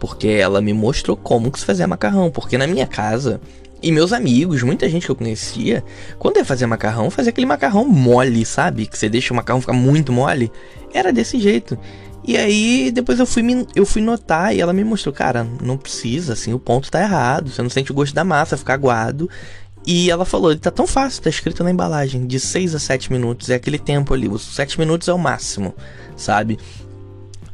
Porque 0.00 0.26
ela 0.26 0.60
me 0.60 0.72
mostrou 0.72 1.16
como 1.16 1.48
que 1.48 1.60
se 1.60 1.64
fazia 1.64 1.86
macarrão. 1.86 2.28
Porque 2.28 2.58
na 2.58 2.66
minha 2.66 2.88
casa, 2.88 3.40
e 3.80 3.92
meus 3.92 4.12
amigos, 4.12 4.64
muita 4.64 4.88
gente 4.88 5.06
que 5.06 5.12
eu 5.12 5.16
conhecia, 5.16 5.84
quando 6.18 6.38
ia 6.38 6.44
fazer 6.44 6.66
macarrão, 6.66 7.08
fazia 7.08 7.30
aquele 7.30 7.46
macarrão 7.46 7.84
mole, 7.84 8.44
sabe? 8.44 8.86
Que 8.86 8.98
você 8.98 9.08
deixa 9.08 9.32
o 9.32 9.36
macarrão 9.36 9.60
ficar 9.60 9.72
muito 9.72 10.12
mole. 10.12 10.50
Era 10.92 11.12
desse 11.12 11.38
jeito. 11.38 11.78
E 12.24 12.36
aí 12.36 12.90
depois 12.92 13.20
eu 13.20 13.26
fui, 13.26 13.42
eu 13.76 13.86
fui 13.86 14.02
notar 14.02 14.54
e 14.54 14.60
ela 14.60 14.72
me 14.72 14.82
mostrou, 14.82 15.12
cara, 15.12 15.46
não 15.60 15.76
precisa, 15.76 16.32
assim, 16.32 16.52
o 16.52 16.58
ponto 16.58 16.90
tá 16.90 17.00
errado. 17.00 17.48
Você 17.48 17.62
não 17.62 17.70
sente 17.70 17.92
o 17.92 17.94
gosto 17.94 18.12
da 18.12 18.24
massa, 18.24 18.56
fica 18.56 18.74
aguado. 18.74 19.30
E 19.86 20.10
ela 20.10 20.24
falou, 20.24 20.50
ele 20.50 20.60
tá 20.60 20.70
tão 20.70 20.86
fácil, 20.86 21.22
tá 21.22 21.30
escrito 21.30 21.64
na 21.64 21.70
embalagem, 21.70 22.26
de 22.26 22.38
6 22.38 22.74
a 22.74 22.78
7 22.78 23.12
minutos, 23.12 23.50
é 23.50 23.56
aquele 23.56 23.78
tempo 23.78 24.14
ali, 24.14 24.28
os 24.28 24.42
7 24.42 24.78
minutos 24.78 25.08
é 25.08 25.12
o 25.12 25.18
máximo, 25.18 25.74
sabe? 26.16 26.58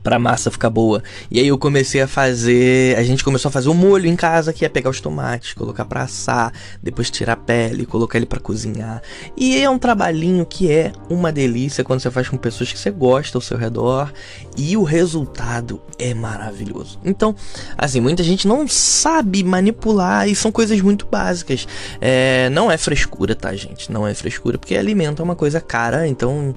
Pra 0.09 0.19
massa 0.19 0.51
ficar 0.51 0.71
boa. 0.71 1.03
E 1.31 1.39
aí 1.39 1.49
eu 1.49 1.59
comecei 1.59 2.01
a 2.01 2.09
fazer. 2.09 2.97
A 2.97 3.03
gente 3.03 3.23
começou 3.23 3.51
a 3.51 3.53
fazer 3.53 3.69
o 3.69 3.73
um 3.73 3.75
molho 3.75 4.07
em 4.07 4.17
casa, 4.17 4.55
que 4.55 4.65
é 4.65 4.69
pegar 4.69 4.89
os 4.89 5.03
tomates, 5.03 5.53
colocar 5.53 5.85
pra 5.85 6.05
assar, 6.05 6.51
depois 6.83 7.11
tirar 7.11 7.35
a 7.35 7.37
pele, 7.37 7.85
colocar 7.85 8.17
ele 8.17 8.25
para 8.25 8.41
cozinhar. 8.41 9.03
E 9.37 9.59
é 9.59 9.69
um 9.69 9.79
trabalhinho 9.79 10.47
que 10.47 10.73
é 10.73 10.93
uma 11.11 11.31
delícia 11.31 11.85
quando 11.85 12.01
você 12.01 12.11
faz 12.11 12.27
com 12.27 12.39
pessoas 12.39 12.73
que 12.73 12.79
você 12.79 12.91
gosta 12.91 13.37
ao 13.37 13.43
seu 13.43 13.59
redor. 13.59 14.11
E 14.57 14.79
o 14.79 14.83
resultado 14.83 15.79
é 15.99 16.15
maravilhoso. 16.15 16.99
Então, 17.05 17.37
assim, 17.77 18.01
muita 18.01 18.23
gente 18.23 18.49
não 18.49 18.67
sabe 18.67 19.45
manipular 19.45 20.27
e 20.27 20.35
são 20.35 20.51
coisas 20.51 20.81
muito 20.81 21.05
básicas. 21.05 21.69
É, 22.01 22.49
não 22.49 22.71
é 22.71 22.79
frescura, 22.79 23.35
tá, 23.35 23.55
gente? 23.55 23.93
Não 23.93 24.09
é 24.09 24.15
frescura, 24.15 24.57
porque 24.57 24.75
alimento 24.75 25.21
é 25.21 25.25
uma 25.25 25.37
coisa 25.37 25.61
cara, 25.61 26.09
então. 26.09 26.55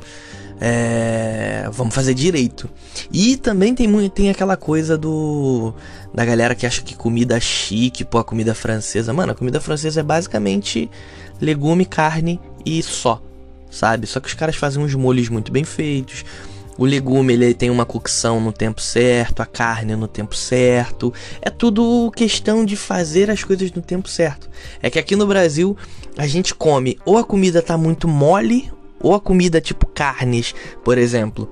É, 0.64 1.68
vamos 1.72 1.96
fazer 1.96 2.14
direito. 2.14 2.70
E 3.12 3.36
também 3.36 3.74
tem, 3.74 4.10
tem 4.10 4.30
aquela 4.30 4.56
coisa 4.56 4.96
do. 4.96 5.74
Da 6.14 6.24
galera 6.24 6.54
que 6.54 6.68
acha 6.68 6.84
que 6.84 6.96
comida 6.96 7.40
chique, 7.40 8.06
pô, 8.06 8.20
a 8.20 8.24
comida 8.24 8.54
francesa. 8.54 9.12
Mano, 9.12 9.32
a 9.32 9.36
comida 9.36 9.60
francesa 9.60 10.02
é 10.02 10.04
basicamente 10.04 10.88
legume, 11.42 11.84
carne 11.84 12.40
e 12.64 12.84
só. 12.84 13.20
Sabe? 13.72 14.06
Só 14.06 14.20
que 14.20 14.28
os 14.28 14.36
caras 14.36 14.56
fazem 14.56 14.84
uns 14.84 14.94
molhos 14.94 15.30
muito 15.30 15.52
bem 15.52 15.64
feitos. 15.64 16.24
O 16.78 16.86
legume 16.86 17.34
ele 17.34 17.54
tem 17.56 17.72
uma 17.72 17.86
cocção 17.86 18.40
no 18.40 18.52
tempo 18.52 18.82
certo, 18.82 19.42
a 19.42 19.48
carne 19.48 19.96
no 19.96 20.08
tempo 20.08 20.36
certo. 20.36 21.12
É 21.42 21.50
tudo 21.50 22.12
questão 22.16 22.64
de 22.64 22.76
fazer 22.76 23.32
as 23.32 23.44
coisas 23.44 23.72
no 23.72 23.82
tempo 23.82 24.08
certo. 24.08 24.48
É 24.80 24.92
que 24.92 25.00
aqui 25.00 25.16
no 25.16 25.26
Brasil 25.26 25.76
a 26.18 26.28
gente 26.28 26.54
come 26.54 27.00
ou 27.04 27.18
a 27.18 27.24
comida 27.24 27.64
tá 27.64 27.78
muito 27.78 28.08
mole 28.08 28.72
ou 29.02 29.14
a 29.14 29.20
comida 29.20 29.62
tipo 29.62 29.86
carnes, 29.88 30.54
por 30.84 30.98
exemplo. 30.98 31.50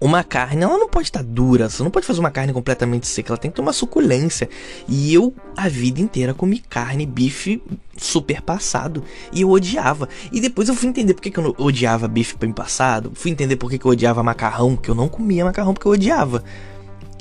Uma 0.00 0.24
carne, 0.24 0.64
ela 0.64 0.78
não 0.78 0.88
pode 0.88 1.06
estar 1.06 1.22
dura, 1.22 1.70
você 1.70 1.80
não 1.80 1.90
pode 1.90 2.04
fazer 2.04 2.18
uma 2.18 2.30
carne 2.32 2.52
completamente 2.52 3.06
seca, 3.06 3.30
ela 3.30 3.38
tem 3.38 3.48
que 3.48 3.54
ter 3.54 3.62
uma 3.62 3.72
suculência. 3.72 4.48
E 4.88 5.14
eu, 5.14 5.32
a 5.56 5.68
vida 5.68 6.00
inteira, 6.00 6.34
comi 6.34 6.58
carne, 6.58 7.06
bife 7.06 7.62
super 7.96 8.42
passado. 8.42 9.04
E 9.32 9.42
eu 9.42 9.50
odiava. 9.50 10.08
E 10.32 10.40
depois 10.40 10.68
eu 10.68 10.74
fui 10.74 10.88
entender 10.88 11.14
por 11.14 11.22
que, 11.22 11.30
que 11.30 11.38
eu 11.38 11.54
odiava 11.56 12.08
bife 12.08 12.36
bem 12.36 12.50
passado. 12.50 13.12
Fui 13.14 13.30
entender 13.30 13.54
por 13.54 13.70
que, 13.70 13.78
que 13.78 13.84
eu 13.84 13.92
odiava 13.92 14.24
macarrão, 14.24 14.74
que 14.74 14.88
eu 14.88 14.94
não 14.94 15.08
comia 15.08 15.44
macarrão 15.44 15.72
porque 15.72 15.86
eu 15.86 15.92
odiava. 15.92 16.42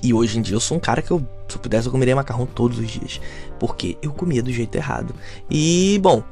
E 0.02 0.12
hoje 0.12 0.40
em 0.40 0.42
dia 0.42 0.56
eu 0.56 0.60
sou 0.60 0.78
um 0.78 0.80
cara 0.80 1.04
que 1.04 1.12
eu, 1.12 1.20
se 1.48 1.58
eu 1.58 1.62
pudesse, 1.62 1.86
eu 1.86 1.92
comeria 1.92 2.16
macarrão 2.16 2.48
todos 2.48 2.80
os 2.80 2.90
dias. 2.90 3.22
Porque 3.60 3.96
eu 4.02 4.12
comia 4.12 4.42
do 4.42 4.52
jeito 4.52 4.76
errado. 4.76 5.14
E, 5.48 6.00
bom, 6.02 6.24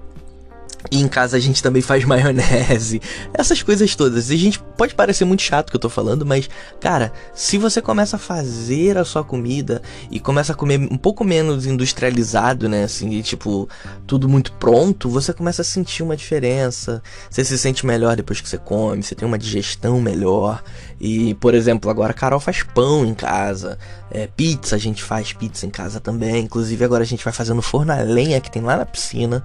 e 0.91 1.01
em 1.01 1.07
casa 1.07 1.37
a 1.37 1.39
gente 1.39 1.61
também 1.61 1.81
faz 1.81 2.03
maionese, 2.05 3.01
essas 3.33 3.61
coisas 3.61 3.95
todas. 3.95 4.29
E 4.29 4.35
a 4.35 4.37
gente 4.37 4.59
pode 4.59 4.95
parecer 4.95 5.25
muito 5.25 5.41
chato 5.41 5.69
que 5.69 5.75
eu 5.75 5.79
tô 5.79 5.89
falando, 5.89 6.25
mas, 6.25 6.49
cara, 6.79 7.11
se 7.33 7.57
você 7.57 7.81
começa 7.81 8.15
a 8.15 8.19
fazer 8.19 8.97
a 8.97 9.03
sua 9.03 9.23
comida 9.23 9.81
e 10.09 10.19
começa 10.19 10.53
a 10.53 10.55
comer 10.55 10.79
um 10.79 10.97
pouco 10.97 11.23
menos 11.23 11.65
industrializado, 11.65 12.69
né? 12.69 12.83
Assim, 12.83 13.21
tipo, 13.21 13.67
tudo 14.07 14.29
muito 14.29 14.53
pronto, 14.53 15.09
você 15.09 15.33
começa 15.33 15.61
a 15.61 15.65
sentir 15.65 16.03
uma 16.03 16.15
diferença. 16.15 17.01
Você 17.29 17.43
se 17.43 17.57
sente 17.57 17.85
melhor 17.85 18.15
depois 18.15 18.39
que 18.41 18.47
você 18.47 18.57
come, 18.57 19.03
você 19.03 19.15
tem 19.15 19.27
uma 19.27 19.37
digestão 19.37 19.99
melhor. 19.99 20.63
E, 20.99 21.33
por 21.35 21.53
exemplo, 21.53 21.89
agora 21.89 22.11
a 22.11 22.13
Carol 22.13 22.39
faz 22.39 22.63
pão 22.63 23.05
em 23.05 23.13
casa, 23.13 23.77
é, 24.11 24.27
pizza, 24.27 24.75
a 24.75 24.79
gente 24.79 25.03
faz 25.03 25.33
pizza 25.33 25.65
em 25.65 25.69
casa 25.69 25.99
também. 25.99 26.43
Inclusive, 26.43 26.83
agora 26.83 27.03
a 27.03 27.07
gente 27.07 27.23
vai 27.23 27.33
fazendo 27.33 27.61
forno 27.61 27.91
a 27.91 27.97
lenha 27.97 28.41
que 28.41 28.51
tem 28.51 28.61
lá 28.61 28.77
na 28.77 28.85
piscina. 28.85 29.43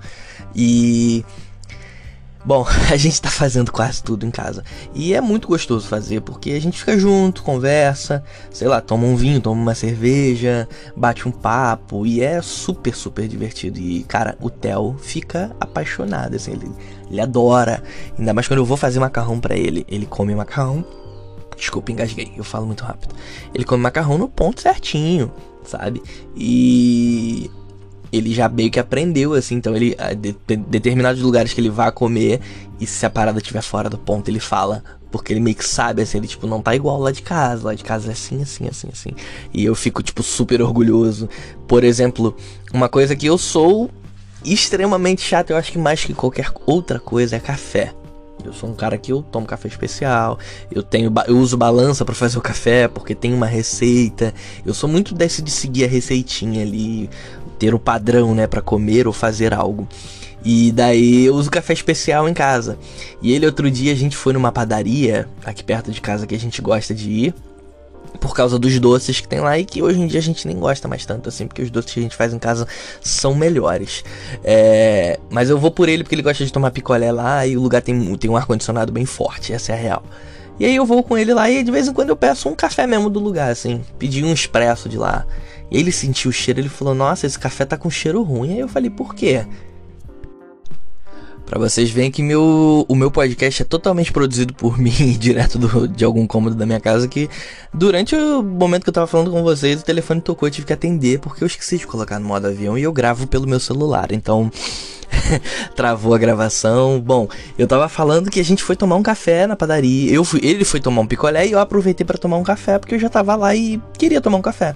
E. 0.54 1.23
Bom, 2.44 2.66
a 2.92 2.96
gente 2.96 3.22
tá 3.22 3.30
fazendo 3.30 3.72
quase 3.72 4.02
tudo 4.02 4.26
em 4.26 4.30
casa. 4.30 4.62
E 4.94 5.14
é 5.14 5.20
muito 5.20 5.48
gostoso 5.48 5.88
fazer, 5.88 6.20
porque 6.20 6.50
a 6.50 6.60
gente 6.60 6.78
fica 6.78 6.98
junto, 6.98 7.42
conversa, 7.42 8.22
sei 8.50 8.68
lá, 8.68 8.80
toma 8.80 9.06
um 9.06 9.16
vinho, 9.16 9.40
toma 9.40 9.60
uma 9.60 9.74
cerveja, 9.74 10.68
bate 10.94 11.26
um 11.26 11.32
papo, 11.32 12.06
e 12.06 12.20
é 12.20 12.42
super, 12.42 12.94
super 12.94 13.26
divertido. 13.26 13.78
E, 13.78 14.02
cara, 14.04 14.36
o 14.40 14.50
Theo 14.50 14.96
fica 15.00 15.56
apaixonado, 15.58 16.36
assim, 16.36 16.52
ele, 16.52 16.70
ele 17.10 17.20
adora. 17.20 17.82
Ainda 18.18 18.34
mais 18.34 18.46
quando 18.46 18.58
eu 18.58 18.66
vou 18.66 18.76
fazer 18.76 19.00
macarrão 19.00 19.40
para 19.40 19.56
ele. 19.56 19.86
Ele 19.88 20.04
come 20.04 20.34
macarrão. 20.34 20.84
Desculpa, 21.56 21.92
engasguei, 21.92 22.32
eu 22.36 22.44
falo 22.44 22.66
muito 22.66 22.84
rápido. 22.84 23.14
Ele 23.54 23.64
come 23.64 23.82
macarrão 23.82 24.18
no 24.18 24.28
ponto 24.28 24.60
certinho, 24.60 25.32
sabe? 25.64 26.02
E 26.36 27.50
ele 28.16 28.32
já 28.32 28.48
meio 28.48 28.70
que 28.70 28.78
aprendeu, 28.78 29.34
assim, 29.34 29.56
então 29.56 29.74
ele. 29.74 29.96
De, 30.18 30.36
de, 30.46 30.56
determinados 30.56 31.20
lugares 31.20 31.52
que 31.52 31.60
ele 31.60 31.70
vai 31.70 31.90
comer, 31.90 32.40
e 32.80 32.86
se 32.86 33.04
a 33.04 33.10
parada 33.10 33.38
estiver 33.38 33.62
fora 33.62 33.90
do 33.90 33.98
ponto, 33.98 34.28
ele 34.28 34.40
fala. 34.40 34.82
Porque 35.10 35.32
ele 35.32 35.40
meio 35.40 35.54
que 35.54 35.64
sabe, 35.64 36.02
assim, 36.02 36.18
ele, 36.18 36.26
tipo, 36.26 36.46
não 36.46 36.60
tá 36.60 36.74
igual 36.74 36.98
lá 36.98 37.12
de 37.12 37.22
casa. 37.22 37.66
Lá 37.66 37.74
de 37.74 37.84
casa 37.84 38.08
é 38.08 38.12
assim, 38.12 38.42
assim, 38.42 38.66
assim, 38.66 38.88
assim. 38.92 39.10
E 39.52 39.64
eu 39.64 39.74
fico, 39.74 40.02
tipo, 40.02 40.22
super 40.22 40.60
orgulhoso. 40.60 41.28
Por 41.68 41.84
exemplo, 41.84 42.36
uma 42.72 42.88
coisa 42.88 43.14
que 43.14 43.26
eu 43.26 43.38
sou 43.38 43.90
extremamente 44.44 45.22
chato, 45.22 45.50
eu 45.50 45.56
acho 45.56 45.72
que 45.72 45.78
mais 45.78 46.04
que 46.04 46.12
qualquer 46.12 46.52
outra 46.66 46.98
coisa, 46.98 47.36
é 47.36 47.40
café. 47.40 47.94
Eu 48.44 48.52
sou 48.52 48.68
um 48.68 48.74
cara 48.74 48.98
que 48.98 49.10
eu 49.10 49.22
tomo 49.22 49.46
café 49.46 49.68
especial, 49.68 50.38
eu 50.70 50.82
tenho 50.82 51.12
eu 51.26 51.38
uso 51.38 51.56
balança 51.56 52.04
para 52.04 52.14
fazer 52.14 52.36
o 52.36 52.42
café 52.42 52.88
porque 52.88 53.14
tem 53.14 53.32
uma 53.32 53.46
receita. 53.46 54.34
Eu 54.66 54.74
sou 54.74 54.88
muito 54.88 55.14
desse 55.14 55.40
de 55.40 55.50
seguir 55.50 55.84
a 55.84 55.88
receitinha 55.88 56.62
ali, 56.62 57.08
ter 57.58 57.74
o 57.74 57.78
padrão, 57.78 58.34
né, 58.34 58.46
para 58.46 58.60
comer 58.60 59.06
ou 59.06 59.12
fazer 59.12 59.54
algo. 59.54 59.88
E 60.44 60.70
daí 60.72 61.24
eu 61.24 61.34
uso 61.34 61.50
café 61.50 61.72
especial 61.72 62.28
em 62.28 62.34
casa. 62.34 62.78
E 63.22 63.32
ele 63.32 63.46
outro 63.46 63.70
dia 63.70 63.92
a 63.92 63.96
gente 63.96 64.14
foi 64.14 64.34
numa 64.34 64.52
padaria 64.52 65.26
aqui 65.44 65.64
perto 65.64 65.90
de 65.90 66.00
casa 66.00 66.26
que 66.26 66.34
a 66.34 66.38
gente 66.38 66.60
gosta 66.60 66.94
de 66.94 67.10
ir. 67.10 67.34
Por 68.20 68.34
causa 68.34 68.58
dos 68.58 68.78
doces 68.78 69.20
que 69.20 69.26
tem 69.26 69.40
lá 69.40 69.58
e 69.58 69.64
que 69.64 69.82
hoje 69.82 70.00
em 70.00 70.06
dia 70.06 70.20
a 70.20 70.22
gente 70.22 70.46
nem 70.46 70.56
gosta 70.56 70.86
mais 70.86 71.04
tanto 71.04 71.28
assim, 71.28 71.46
porque 71.48 71.62
os 71.62 71.70
doces 71.70 71.92
que 71.92 72.00
a 72.00 72.02
gente 72.02 72.14
faz 72.14 72.32
em 72.32 72.38
casa 72.38 72.66
são 73.00 73.34
melhores. 73.34 74.04
É, 74.44 75.18
mas 75.30 75.50
eu 75.50 75.58
vou 75.58 75.70
por 75.70 75.88
ele 75.88 76.04
porque 76.04 76.14
ele 76.14 76.22
gosta 76.22 76.44
de 76.44 76.52
tomar 76.52 76.70
picolé 76.70 77.10
lá 77.10 77.46
e 77.46 77.56
o 77.56 77.60
lugar 77.60 77.82
tem, 77.82 78.16
tem 78.16 78.30
um 78.30 78.36
ar-condicionado 78.36 78.92
bem 78.92 79.04
forte, 79.04 79.52
essa 79.52 79.72
é 79.72 79.74
a 79.74 79.78
real. 79.78 80.02
E 80.60 80.64
aí 80.64 80.76
eu 80.76 80.86
vou 80.86 81.02
com 81.02 81.18
ele 81.18 81.34
lá 81.34 81.50
e 81.50 81.64
de 81.64 81.70
vez 81.70 81.88
em 81.88 81.92
quando 81.92 82.10
eu 82.10 82.16
peço 82.16 82.48
um 82.48 82.54
café 82.54 82.86
mesmo 82.86 83.10
do 83.10 83.18
lugar, 83.18 83.50
assim. 83.50 83.80
Pedi 83.98 84.22
um 84.22 84.32
expresso 84.32 84.88
de 84.88 84.96
lá. 84.96 85.26
Ele 85.74 85.90
sentiu 85.90 86.30
o 86.30 86.32
cheiro, 86.32 86.60
ele 86.60 86.68
falou: 86.68 86.94
Nossa, 86.94 87.26
esse 87.26 87.38
café 87.38 87.64
tá 87.64 87.76
com 87.76 87.90
cheiro 87.90 88.22
ruim. 88.22 88.52
Aí 88.52 88.60
eu 88.60 88.68
falei: 88.68 88.90
Por 88.90 89.14
quê? 89.14 89.44
Para 91.46 91.58
vocês 91.58 91.90
verem 91.90 92.10
que 92.10 92.22
meu, 92.22 92.86
o 92.88 92.94
meu 92.94 93.10
podcast 93.10 93.62
é 93.62 93.64
totalmente 93.64 94.10
produzido 94.10 94.54
por 94.54 94.78
mim, 94.80 95.16
direto 95.18 95.58
do, 95.58 95.86
de 95.86 96.04
algum 96.04 96.26
cômodo 96.26 96.56
da 96.56 96.64
minha 96.64 96.80
casa, 96.80 97.06
que 97.06 97.28
durante 97.72 98.16
o 98.16 98.42
momento 98.42 98.84
que 98.84 98.88
eu 98.88 98.94
tava 98.94 99.06
falando 99.06 99.30
com 99.30 99.42
vocês, 99.42 99.80
o 99.80 99.84
telefone 99.84 100.20
tocou, 100.20 100.48
eu 100.48 100.52
tive 100.52 100.66
que 100.66 100.72
atender, 100.72 101.18
porque 101.18 101.44
eu 101.44 101.46
esqueci 101.46 101.76
de 101.76 101.86
colocar 101.86 102.18
no 102.18 102.26
modo 102.26 102.46
avião 102.46 102.78
e 102.78 102.82
eu 102.82 102.92
gravo 102.92 103.26
pelo 103.26 103.46
meu 103.46 103.60
celular, 103.60 104.10
então 104.10 104.50
travou 105.76 106.14
a 106.14 106.18
gravação. 106.18 106.98
Bom, 106.98 107.28
eu 107.58 107.66
tava 107.66 107.88
falando 107.90 108.30
que 108.30 108.40
a 108.40 108.44
gente 108.44 108.62
foi 108.62 108.74
tomar 108.74 108.96
um 108.96 109.02
café 109.02 109.46
na 109.46 109.54
padaria, 109.54 110.12
eu 110.12 110.24
fui, 110.24 110.40
ele 110.42 110.64
foi 110.64 110.80
tomar 110.80 111.02
um 111.02 111.06
picolé 111.06 111.46
e 111.46 111.52
eu 111.52 111.58
aproveitei 111.58 112.06
para 112.06 112.16
tomar 112.16 112.38
um 112.38 112.42
café, 112.42 112.78
porque 112.78 112.94
eu 112.94 112.98
já 112.98 113.10
tava 113.10 113.36
lá 113.36 113.54
e 113.54 113.80
queria 113.98 114.20
tomar 114.20 114.38
um 114.38 114.42
café. 114.42 114.74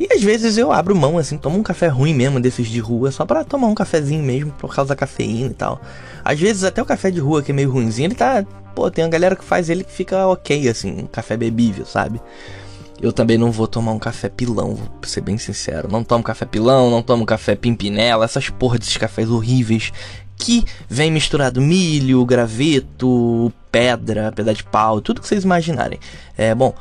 E 0.00 0.10
às 0.10 0.22
vezes 0.22 0.56
eu 0.56 0.72
abro 0.72 0.96
mão, 0.96 1.18
assim, 1.18 1.36
tomo 1.36 1.58
um 1.58 1.62
café 1.62 1.86
ruim 1.86 2.14
mesmo, 2.14 2.40
desses 2.40 2.68
de 2.68 2.80
rua, 2.80 3.10
só 3.10 3.26
para 3.26 3.44
tomar 3.44 3.66
um 3.66 3.74
cafezinho 3.74 4.22
mesmo, 4.22 4.50
por 4.52 4.74
causa 4.74 4.88
da 4.88 4.96
cafeína 4.96 5.50
e 5.50 5.54
tal. 5.54 5.78
Às 6.24 6.40
vezes 6.40 6.64
até 6.64 6.80
o 6.80 6.86
café 6.86 7.10
de 7.10 7.20
rua, 7.20 7.42
que 7.42 7.52
é 7.52 7.54
meio 7.54 7.70
ruimzinho, 7.70 8.06
ele 8.06 8.14
tá. 8.14 8.42
Pô, 8.74 8.90
tem 8.90 9.04
uma 9.04 9.10
galera 9.10 9.36
que 9.36 9.44
faz 9.44 9.68
ele 9.68 9.84
que 9.84 9.92
fica 9.92 10.26
ok, 10.26 10.70
assim, 10.70 11.02
um 11.02 11.06
café 11.06 11.36
bebível, 11.36 11.84
sabe? 11.84 12.18
Eu 12.98 13.12
também 13.12 13.36
não 13.36 13.52
vou 13.52 13.66
tomar 13.66 13.92
um 13.92 13.98
café 13.98 14.30
pilão, 14.30 14.74
vou 14.74 14.88
ser 15.02 15.20
bem 15.20 15.36
sincero. 15.36 15.86
Não 15.90 16.02
tomo 16.02 16.24
café 16.24 16.46
pilão, 16.46 16.90
não 16.90 17.02
tomo 17.02 17.26
café 17.26 17.54
pimpinela, 17.54 18.24
essas 18.24 18.48
porra 18.48 18.78
desses 18.78 18.96
cafés 18.96 19.28
horríveis 19.28 19.92
que 20.40 20.64
vem 20.88 21.10
misturado 21.10 21.60
milho, 21.60 22.24
graveto, 22.24 23.52
pedra, 23.70 24.32
pedra 24.32 24.54
de 24.54 24.64
pau, 24.64 25.00
tudo 25.02 25.20
que 25.20 25.28
vocês 25.28 25.44
imaginarem. 25.44 26.00
É 26.36 26.54
bom, 26.54 26.74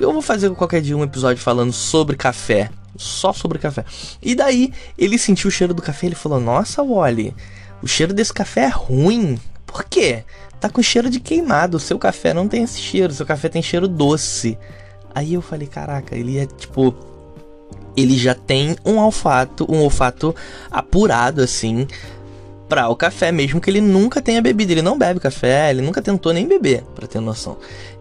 eu 0.00 0.12
vou 0.12 0.22
fazer 0.22 0.50
qualquer 0.50 0.82
dia 0.82 0.96
um 0.96 1.02
episódio 1.04 1.42
falando 1.42 1.72
sobre 1.72 2.16
café, 2.16 2.70
só 2.96 3.32
sobre 3.32 3.58
café. 3.58 3.84
E 4.22 4.34
daí 4.34 4.72
ele 4.98 5.18
sentiu 5.18 5.48
o 5.48 5.50
cheiro 5.50 5.74
do 5.74 5.82
café, 5.82 6.06
ele 6.06 6.14
falou: 6.14 6.40
"Nossa, 6.40 6.82
Wally, 6.82 7.34
o 7.82 7.86
cheiro 7.86 8.12
desse 8.12 8.32
café 8.32 8.62
é 8.62 8.68
ruim. 8.68 9.38
Por 9.64 9.84
quê? 9.84 10.24
Tá 10.60 10.68
com 10.68 10.82
cheiro 10.82 11.10
de 11.10 11.20
queimado. 11.20 11.76
O 11.76 11.80
seu 11.80 11.98
café 11.98 12.32
não 12.32 12.48
tem 12.48 12.64
esse 12.64 12.78
cheiro, 12.78 13.12
seu 13.12 13.26
café 13.26 13.48
tem 13.48 13.62
cheiro 13.62 13.88
doce." 13.88 14.58
Aí 15.14 15.34
eu 15.34 15.42
falei: 15.42 15.66
"Caraca, 15.66 16.16
ele 16.16 16.38
é 16.38 16.46
tipo 16.46 16.94
ele 17.96 18.16
já 18.16 18.34
tem 18.34 18.76
um 18.84 18.98
olfato, 18.98 19.66
um 19.72 19.80
olfato 19.80 20.36
apurado 20.70 21.40
assim 21.40 21.86
para 22.68 22.88
o 22.88 22.96
café, 22.96 23.30
mesmo 23.30 23.60
que 23.60 23.70
ele 23.70 23.80
nunca 23.80 24.20
tenha 24.20 24.42
bebido. 24.42 24.72
Ele 24.72 24.82
não 24.82 24.98
bebe 24.98 25.20
café, 25.20 25.70
ele 25.70 25.82
nunca 25.82 26.02
tentou 26.02 26.32
nem 26.32 26.46
beber, 26.46 26.82
para 26.94 27.06
ter 27.06 27.20
noção. 27.20 27.56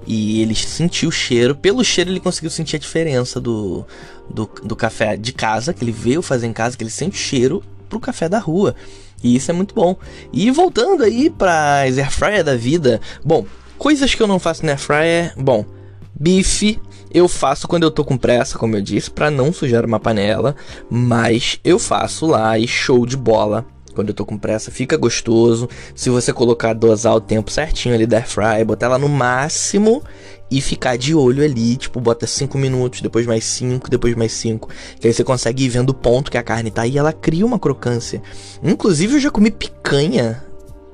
E 0.06 0.42
ele 0.42 0.56
sentiu 0.56 1.10
o 1.10 1.12
cheiro, 1.12 1.56
pelo 1.56 1.84
cheiro 1.84 2.10
ele 2.10 2.20
conseguiu 2.20 2.50
sentir 2.50 2.76
a 2.76 2.80
diferença 2.80 3.40
do, 3.40 3.86
do, 4.30 4.50
do 4.64 4.76
café 4.76 5.16
de 5.16 5.34
casa, 5.34 5.74
que 5.74 5.84
ele 5.84 5.92
veio 5.92 6.22
fazer 6.22 6.48
em 6.48 6.54
casa, 6.54 6.78
que 6.78 6.84
ele 6.84 6.92
sente 6.92 7.16
o 7.16 7.20
cheiro 7.20 7.64
pro 7.90 8.00
café 8.00 8.30
da 8.30 8.40
rua. 8.40 8.76
E 9.24 9.36
isso 9.36 9.50
é 9.50 9.54
muito 9.54 9.74
bom. 9.74 9.96
E 10.32 10.52
voltando 10.52 11.04
aí 11.04 11.30
pra 11.30 11.80
air 11.80 12.12
fryer 12.12 12.44
da 12.44 12.56
vida, 12.56 13.02
bom, 13.24 13.46
coisas 13.78 14.14
que 14.14 14.22
eu 14.22 14.28
não 14.28 14.40
faço 14.40 14.66
na 14.66 14.74
air 14.74 14.80
fryer, 14.80 15.34
bom, 15.38 15.66
bife 16.14 16.80
eu 17.16 17.30
faço 17.30 17.66
quando 17.66 17.84
eu 17.84 17.92
tô 17.92 18.04
com 18.04 18.18
pressa, 18.18 18.58
como 18.58 18.76
eu 18.76 18.82
disse, 18.82 19.10
para 19.10 19.32
não 19.32 19.54
sujar 19.54 19.86
uma 19.86 20.02
panela, 20.02 20.54
mas 20.90 21.62
eu 21.64 21.80
faço 21.80 22.26
lá 22.26 22.60
e 22.60 22.68
show 22.68 23.06
de 23.06 23.16
bola 23.16 23.66
quando 23.96 24.10
eu 24.10 24.14
tô 24.14 24.26
com 24.26 24.38
pressa, 24.38 24.70
fica 24.70 24.98
gostoso. 24.98 25.68
Se 25.96 26.10
você 26.10 26.32
colocar, 26.32 26.74
dosar 26.74 27.16
o 27.16 27.22
tempo 27.22 27.50
certinho 27.50 27.96
ali 27.96 28.06
da 28.06 28.18
air 28.18 28.28
fry, 28.28 28.64
botar 28.66 28.88
ela 28.88 29.00
no 29.00 29.10
máximo 29.10 30.04
e 30.52 30.62
ficar 30.62 30.98
de 30.98 31.16
olho 31.16 31.44
ali, 31.44 31.76
tipo, 31.76 32.00
bota 32.00 32.28
5 32.28 32.58
minutos, 32.58 33.02
depois 33.02 33.26
mais 33.26 33.44
5, 33.46 33.90
depois 33.90 34.14
mais 34.16 34.32
5, 34.34 34.70
que 35.00 35.08
aí 35.08 35.14
você 35.14 35.24
consegue 35.24 35.64
ir 35.64 35.70
vendo 35.70 35.90
o 35.90 35.94
ponto 35.94 36.30
que 36.30 36.38
a 36.38 36.44
carne 36.44 36.70
tá 36.70 36.86
e 36.86 36.98
ela 36.98 37.12
cria 37.12 37.46
uma 37.46 37.58
crocância. 37.58 38.22
Inclusive 38.62 39.16
eu 39.16 39.20
já 39.20 39.32
comi 39.32 39.50
picanha 39.50 40.44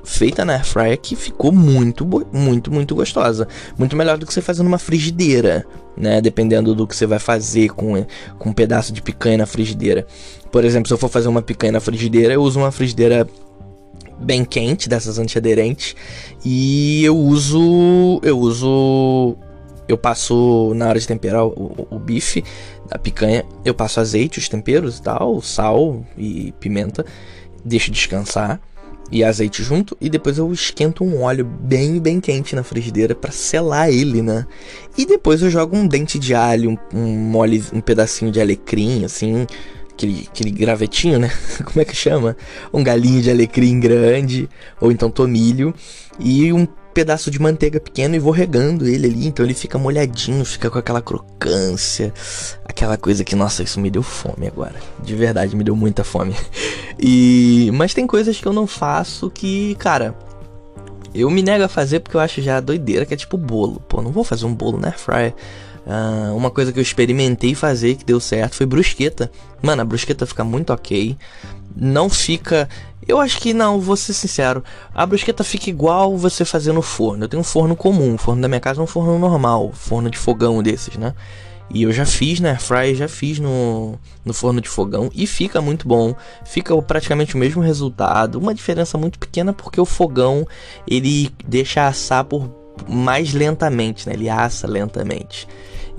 feita 0.04 0.44
na 0.44 0.54
air 0.54 0.66
fryer 0.66 1.00
que 1.00 1.16
ficou 1.16 1.52
muito, 1.52 2.06
muito, 2.32 2.72
muito 2.72 2.96
gostosa. 2.96 3.48
Muito 3.78 3.96
melhor 3.96 4.18
do 4.18 4.26
que 4.26 4.34
você 4.34 4.42
fazer 4.42 4.64
numa 4.64 4.78
frigideira, 4.78 5.66
né? 5.96 6.22
Dependendo 6.22 6.74
do 6.74 6.88
que 6.88 6.96
você 6.96 7.06
vai 7.06 7.20
fazer 7.20 7.70
com, 7.70 8.06
com 8.38 8.50
um 8.50 8.54
pedaço 8.54 8.92
de 8.94 9.02
picanha 9.02 9.40
na 9.40 9.46
frigideira. 9.46 10.06
Por 10.52 10.66
exemplo, 10.66 10.88
se 10.88 10.94
eu 10.94 10.98
for 10.98 11.10
fazer 11.10 11.28
uma 11.28 11.42
picanha 11.42 11.74
na 11.74 11.80
frigideira, 11.80 12.34
eu 12.34 12.42
uso 12.42 12.60
uma 12.60 12.72
frigideira 12.72 13.28
bem 14.20 14.46
quente, 14.46 14.88
dessas 14.88 15.18
antiaderentes, 15.18 15.96
e 16.46 17.04
eu 17.04 17.18
uso 17.18 18.20
eu 18.22 18.38
uso 18.38 19.36
eu 19.88 19.98
passo 19.98 20.74
na 20.76 20.88
hora 20.88 21.00
de 21.00 21.08
temperar 21.08 21.44
o, 21.44 21.50
o, 21.50 21.96
o 21.96 22.00
bife 22.00 22.44
da 22.88 23.00
picanha, 23.00 23.44
eu 23.66 23.74
passo 23.74 24.00
azeite, 24.00 24.40
os 24.40 24.48
temperos 24.48 25.00
e 25.00 25.02
tal, 25.02 25.42
sal 25.42 26.06
e 26.18 26.54
pimenta, 26.60 27.06
deixo 27.66 27.92
descansar 27.92 28.62
e 29.12 29.24
azeite 29.24 29.62
junto 29.62 29.98
e 30.00 30.10
depois 30.10 30.38
eu 30.38 30.52
esquento 30.54 31.04
um 31.04 31.22
óleo 31.22 31.46
bem 31.46 32.00
bem 32.00 32.20
quente 32.20 32.56
na 32.56 32.64
frigideira 32.64 33.14
para 33.14 33.32
selar 33.32 33.90
ele, 33.90 34.22
né? 34.22 34.46
E 34.98 35.06
depois 35.06 35.42
eu 35.42 35.50
jogo 35.50 35.76
um 35.76 35.88
dente 35.88 36.18
de 36.18 36.34
alho, 36.34 36.72
um, 36.72 36.98
um 36.98 37.08
mole, 37.18 37.64
um 37.74 37.82
pedacinho 37.82 38.32
de 38.32 38.40
alecrim 38.40 39.04
assim, 39.04 39.46
aquele, 39.92 40.28
aquele 40.32 40.52
gravetinho, 40.52 41.20
né? 41.20 41.32
Como 41.66 41.82
é 41.82 41.86
que 41.86 41.96
chama? 41.96 42.36
Um 42.74 42.84
galinho 42.84 43.22
de 43.22 43.30
alecrim 43.30 43.80
grande, 43.80 44.50
ou 44.80 44.92
então 44.92 45.10
tomilho, 45.10 45.74
e 46.20 46.52
um 46.52 46.68
pedaço 46.92 47.32
de 47.32 47.42
manteiga 47.42 47.80
pequeno 47.80 48.16
e 48.16 48.20
vou 48.20 48.32
regando 48.32 48.88
ele 48.88 49.08
ali, 49.08 49.28
então 49.28 49.46
ele 49.46 49.54
fica 49.54 49.78
molhadinho, 49.78 50.44
fica 50.46 50.70
com 50.70 50.78
aquela 50.78 51.02
crocância, 51.02 52.14
aquela 52.66 52.98
coisa 52.98 53.24
que, 53.24 53.36
nossa, 53.36 53.64
isso 53.64 53.80
me 53.80 53.90
deu 53.90 54.04
fome 54.04 54.48
agora. 54.48 54.76
De 55.04 55.16
verdade, 55.16 55.56
me 55.56 55.64
deu 55.64 55.76
muita 55.76 56.04
fome. 56.04 56.36
E 57.04 57.72
mas 57.74 57.96
tem 57.96 58.06
coisas 58.06 58.40
que 58.40 58.46
eu 58.46 58.54
não 58.54 58.68
faço 58.68 59.32
que, 59.32 59.74
cara, 59.76 60.14
eu 61.16 61.30
me 61.32 61.42
nego 61.42 61.64
a 61.64 61.68
fazer 61.68 62.00
porque 62.00 62.16
eu 62.16 62.22
acho 62.22 62.42
já 62.42 62.60
doideira, 62.60 63.06
que 63.06 63.14
é 63.14 63.18
tipo 63.18 63.38
bolo. 63.38 63.82
Pô, 63.88 64.02
não 64.02 64.12
vou 64.12 64.24
fazer 64.24 64.46
um 64.46 64.54
bolo 64.54 64.80
air 64.86 65.00
fryer. 65.00 65.34
Uh, 65.86 66.36
uma 66.36 66.52
coisa 66.52 66.72
que 66.72 66.78
eu 66.78 66.84
experimentei 66.84 67.56
fazer 67.56 67.96
que 67.96 68.06
deu 68.06 68.20
certo 68.20 68.56
foi 68.56 68.66
brusqueta. 68.66 69.32
Mano, 69.62 69.82
a 69.82 69.86
brusqueta 69.86 70.26
fica 70.26 70.44
muito 70.44 70.72
ok. 70.72 71.18
Não 71.76 72.10
fica. 72.10 72.70
Eu 73.08 73.20
acho 73.20 73.40
que 73.40 73.54
não, 73.54 73.80
vou 73.80 73.96
ser 73.96 74.14
sincero. 74.14 74.64
A 74.94 75.06
brusqueta 75.06 75.44
fica 75.44 75.70
igual 75.70 76.16
você 76.18 76.46
fazer 76.46 76.72
no 76.72 76.82
forno. 76.82 77.26
Eu 77.26 77.30
tenho 77.30 77.42
um 77.42 77.44
forno 77.44 77.76
comum. 77.76 78.16
O 78.16 78.18
forno 78.18 78.42
da 78.42 78.48
minha 78.48 78.60
casa 78.60 78.80
é 78.80 78.84
um 78.84 78.88
forno 78.88 79.18
normal. 79.18 79.72
Forno 79.74 80.10
de 80.10 80.18
fogão 80.18 80.62
desses, 80.62 80.98
né? 80.98 81.14
E 81.74 81.84
eu 81.84 81.92
já 81.92 82.06
fiz 82.06 82.40
na 82.42 82.50
air 82.50 82.62
fry, 82.62 82.94
já 82.94 83.08
fiz 83.08 83.40
no, 83.40 83.98
no 84.26 84.34
forno 84.34 84.60
de 84.60 84.68
fogão 84.68 85.10
e 85.14 85.26
fica 85.26 85.62
muito 85.62 85.88
bom. 85.88 86.14
Fica 86.46 86.80
praticamente 86.82 87.36
o 87.36 87.38
mesmo 87.38 87.62
resultado. 87.62 88.38
Uma 88.38 88.54
diferença 88.54 88.98
muito 88.98 89.18
pequena 89.18 89.54
porque 89.54 89.80
o 89.80 89.86
fogão 89.86 90.46
ele 90.86 91.32
deixa 91.48 91.88
assar 91.88 92.26
por 92.26 92.50
mais 92.90 93.34
lentamente, 93.34 94.08
né? 94.08 94.14
Ele 94.14 94.30
assa 94.30 94.68
lentamente. 94.68 95.48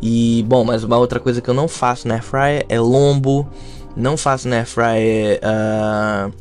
E, 0.02 0.44
bom, 0.48 0.64
mas 0.64 0.82
uma 0.82 0.98
outra 0.98 1.20
coisa 1.20 1.40
que 1.40 1.48
eu 1.48 1.54
não 1.54 1.68
faço 1.68 2.08
na 2.08 2.14
airfryer 2.14 2.66
é 2.68 2.80
lombo. 2.80 3.48
Não 3.96 4.16
faço 4.16 4.48
na 4.48 4.56
airfryer. 4.56 5.40
Uh, 5.40 6.32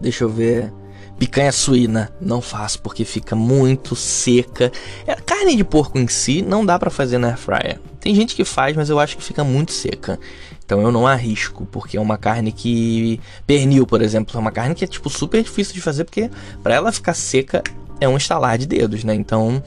deixa 0.00 0.22
eu 0.22 0.28
ver. 0.28 0.72
Picanha 1.18 1.50
suína, 1.50 2.12
não 2.20 2.40
faço 2.40 2.80
porque 2.80 3.04
fica 3.04 3.34
muito 3.34 3.96
seca. 3.96 4.70
É, 5.04 5.16
carne 5.16 5.56
de 5.56 5.64
porco 5.64 5.98
em 5.98 6.06
si 6.06 6.42
não 6.42 6.64
dá 6.64 6.78
para 6.78 6.90
fazer 6.90 7.18
na 7.18 7.30
airfryer. 7.30 7.80
Tem 7.98 8.14
gente 8.14 8.36
que 8.36 8.44
faz, 8.44 8.76
mas 8.76 8.88
eu 8.88 9.00
acho 9.00 9.16
que 9.16 9.24
fica 9.24 9.42
muito 9.42 9.72
seca. 9.72 10.20
Então 10.64 10.80
eu 10.80 10.92
não 10.92 11.08
arrisco, 11.08 11.66
porque 11.66 11.96
é 11.96 12.00
uma 12.00 12.16
carne 12.16 12.52
que 12.52 13.18
pernil, 13.46 13.84
por 13.84 14.00
exemplo, 14.00 14.36
é 14.36 14.38
uma 14.38 14.52
carne 14.52 14.76
que 14.76 14.84
é 14.84 14.86
tipo 14.86 15.10
super 15.10 15.42
difícil 15.42 15.74
de 15.74 15.80
fazer 15.80 16.04
porque 16.04 16.30
para 16.62 16.74
ela 16.74 16.92
ficar 16.92 17.14
seca 17.14 17.64
é 18.00 18.08
um 18.08 18.16
estalar 18.16 18.56
de 18.56 18.66
dedos, 18.66 19.02
né? 19.02 19.14
Então 19.14 19.60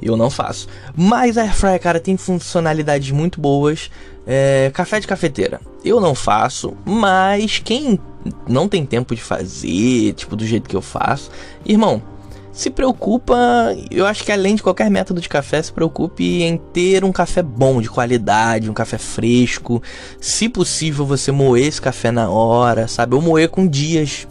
eu 0.00 0.16
não 0.16 0.30
faço. 0.30 0.68
Mas 0.96 1.36
a 1.38 1.42
Airfryer, 1.42 1.80
cara, 1.80 2.00
tem 2.00 2.16
funcionalidades 2.16 3.10
muito 3.10 3.40
boas. 3.40 3.90
É, 4.26 4.70
café 4.72 5.00
de 5.00 5.06
cafeteira, 5.06 5.60
eu 5.84 6.00
não 6.00 6.14
faço, 6.14 6.74
mas 6.84 7.58
quem 7.58 8.00
não 8.48 8.66
tem 8.66 8.86
tempo 8.86 9.14
de 9.14 9.20
fazer, 9.20 10.14
tipo, 10.14 10.34
do 10.34 10.46
jeito 10.46 10.66
que 10.66 10.74
eu 10.74 10.80
faço, 10.80 11.30
irmão, 11.62 12.02
se 12.54 12.70
preocupa, 12.70 13.36
eu 13.90 14.06
acho 14.06 14.22
que 14.22 14.30
além 14.30 14.54
de 14.54 14.62
qualquer 14.62 14.88
método 14.88 15.20
de 15.20 15.28
café, 15.28 15.60
se 15.60 15.72
preocupe 15.72 16.42
em 16.42 16.56
ter 16.56 17.04
um 17.04 17.10
café 17.10 17.42
bom, 17.42 17.82
de 17.82 17.90
qualidade, 17.90 18.70
um 18.70 18.72
café 18.72 18.96
fresco. 18.96 19.82
Se 20.20 20.48
possível, 20.48 21.04
você 21.04 21.32
moer 21.32 21.66
esse 21.66 21.82
café 21.82 22.12
na 22.12 22.30
hora, 22.30 22.86
sabe? 22.86 23.16
Ou 23.16 23.20
moer 23.20 23.48
com 23.48 23.66
dias 23.66 24.28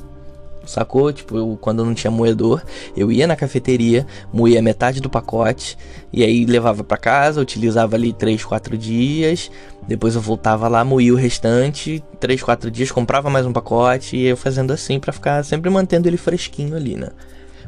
sacou? 0.66 1.12
Tipo, 1.12 1.38
eu, 1.38 1.58
quando 1.60 1.80
eu 1.80 1.86
não 1.86 1.94
tinha 1.94 2.12
moedor, 2.12 2.62
eu 2.96 3.12
ia 3.12 3.28
na 3.28 3.36
cafeteria, 3.36 4.06
moía 4.32 4.62
metade 4.62 5.02
do 5.02 5.10
pacote 5.10 5.78
e 6.12 6.24
aí 6.24 6.46
levava 6.46 6.84
para 6.84 6.98
casa, 6.98 7.42
utilizava 7.42 7.96
ali 7.96 8.14
3, 8.14 8.44
4 8.44 8.78
dias, 8.78 9.52
depois 9.88 10.16
eu 10.16 10.22
voltava 10.22 10.68
lá, 10.68 10.84
moía 10.84 11.14
o 11.14 11.18
restante, 11.18 12.04
3, 12.20 12.42
4 12.42 12.72
dias, 12.72 12.92
comprava 12.92 13.30
mais 13.30 13.46
um 13.46 13.54
pacote 13.54 14.16
e 14.16 14.26
eu 14.26 14.38
fazendo 14.38 14.72
assim 14.72 15.00
para 15.00 15.12
ficar 15.12 15.44
sempre 15.44 15.70
mantendo 15.70 16.08
ele 16.08 16.18
fresquinho 16.18 16.76
ali, 16.76 16.96
né? 16.96 17.10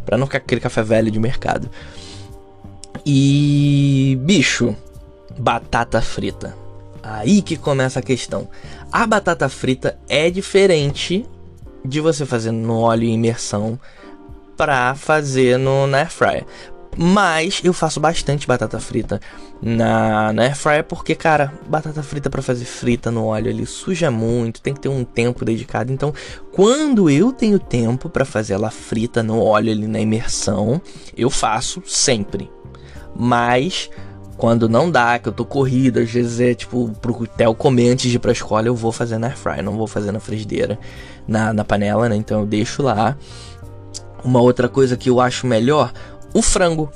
Pra 0.06 0.18
não 0.18 0.26
ficar 0.26 0.38
aquele 0.38 0.62
café 0.62 0.84
velho 0.84 1.10
de 1.10 1.20
mercado. 1.20 1.70
E 3.06 4.18
bicho, 4.22 4.76
batata 5.38 6.02
frita. 6.02 6.56
Aí 7.02 7.42
que 7.42 7.56
começa 7.56 8.00
a 8.00 8.02
questão. 8.02 8.48
A 8.92 9.06
batata 9.06 9.48
frita 9.50 9.98
é 10.08 10.30
diferente 10.30 11.26
de 11.86 12.02
você 12.02 12.26
fazer 12.26 12.52
no 12.52 12.80
óleo 12.80 13.04
em 13.04 13.13
imersão 13.13 13.80
para 14.58 14.95
fazer 14.95 15.58
no 15.58 15.88
na 15.88 16.00
air 16.00 16.12
fryer. 16.12 16.45
Mas 16.98 17.60
eu 17.63 17.74
faço 17.74 18.00
bastante 18.00 18.48
batata 18.48 18.80
frita 18.80 19.19
na, 19.62 20.32
na 20.32 20.43
air 20.43 20.56
fryer 20.56 20.84
porque, 20.84 21.13
cara, 21.13 21.52
batata 21.67 22.02
frita 22.02 22.30
para 22.30 22.41
fazer 22.41 22.63
frita 22.63 23.12
no 23.12 23.26
óleo 23.26 23.50
ele 23.50 23.65
suja 23.65 24.10
muito, 24.10 24.62
tem 24.62 24.74
que 24.74 24.80
ter 24.80 24.89
um 24.89 25.04
tempo 25.04 25.43
dedicado. 25.43 25.91
Então, 25.91 26.13
quando 26.54 27.10
eu 27.10 27.34
tenho 27.34 27.60
tempo 27.60 28.10
para 28.10 28.24
fazer 28.24 28.54
ela 28.54 28.71
frita 28.71 29.21
no 29.21 29.41
óleo 29.41 29.71
ali 29.71 29.88
na 29.88 30.00
imersão, 30.00 30.82
eu 31.17 31.30
faço 31.30 31.82
sempre. 31.86 32.50
Mas 33.13 33.89
quando 34.38 34.69
não 34.69 34.89
dá, 34.89 35.19
que 35.19 35.28
eu 35.28 35.34
tô 35.34 35.45
corrida, 35.45 36.02
às 36.02 36.12
vezes 36.12 36.39
é 36.39 36.54
tipo 36.54 36.91
pro 37.02 37.28
Theo 37.28 37.56
comer 37.56 37.89
antes 37.89 38.10
de 38.10 38.17
ir 38.17 38.19
pra 38.19 38.32
escola, 38.32 38.67
eu 38.67 38.76
vou 38.76 38.91
fazer 38.91 39.17
na 39.17 39.28
air 39.28 39.38
fryer, 39.38 39.63
não 39.63 39.78
vou 39.78 39.88
fazer 39.88 40.13
na 40.13 40.19
frigideira 40.19 40.80
na, 41.28 41.54
na 41.54 41.64
panela, 41.64 42.10
né? 42.10 42.16
Então 42.16 42.42
eu 42.42 42.46
deixo 42.46 42.82
lá. 42.82 43.18
Uma 44.24 44.42
outra 44.42 44.68
coisa 44.68 44.98
que 44.98 45.10
eu 45.10 45.22
acho 45.22 45.46
melhor, 45.46 45.94
o 46.34 46.42
frango. 46.42 46.92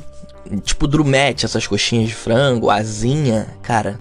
Tipo 0.64 0.88
drumete, 0.88 1.46
essas 1.46 1.68
coxinhas 1.68 2.08
de 2.08 2.16
frango, 2.16 2.72
asinha, 2.72 3.48
cara, 3.62 4.00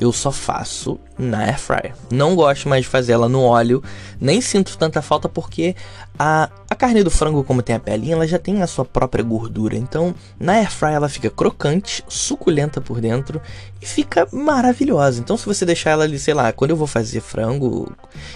eu 0.00 0.12
só 0.12 0.30
faço 0.30 0.98
na 1.18 1.40
air 1.40 1.58
fryer. 1.58 1.94
Não 2.10 2.36
gosto 2.36 2.68
mais 2.68 2.82
de 2.84 2.88
fazer 2.88 3.12
ela 3.12 3.28
no 3.28 3.42
óleo, 3.42 3.82
nem 4.20 4.40
sinto 4.40 4.78
tanta 4.78 5.02
falta 5.02 5.28
porque 5.28 5.74
a, 6.18 6.50
a 6.68 6.74
carne 6.74 7.04
do 7.04 7.10
frango, 7.10 7.44
como 7.44 7.62
tem 7.62 7.76
a 7.76 7.80
pelinha, 7.80 8.14
ela 8.14 8.26
já 8.26 8.38
tem 8.38 8.60
a 8.60 8.66
sua 8.66 8.84
própria 8.84 9.22
gordura. 9.22 9.76
Então, 9.76 10.14
na 10.38 10.54
air 10.54 10.70
fry 10.70 10.92
ela 10.92 11.08
fica 11.08 11.30
crocante, 11.30 12.02
suculenta 12.08 12.80
por 12.80 13.00
dentro 13.00 13.40
e 13.80 13.86
fica 13.86 14.26
maravilhosa. 14.32 15.20
Então, 15.20 15.36
se 15.36 15.46
você 15.46 15.64
deixar 15.64 15.90
ela 15.90 16.04
ali, 16.04 16.18
sei 16.18 16.34
lá, 16.34 16.52
quando 16.52 16.72
eu 16.72 16.76
vou 16.76 16.86
fazer 16.86 17.20
frango, 17.20 17.92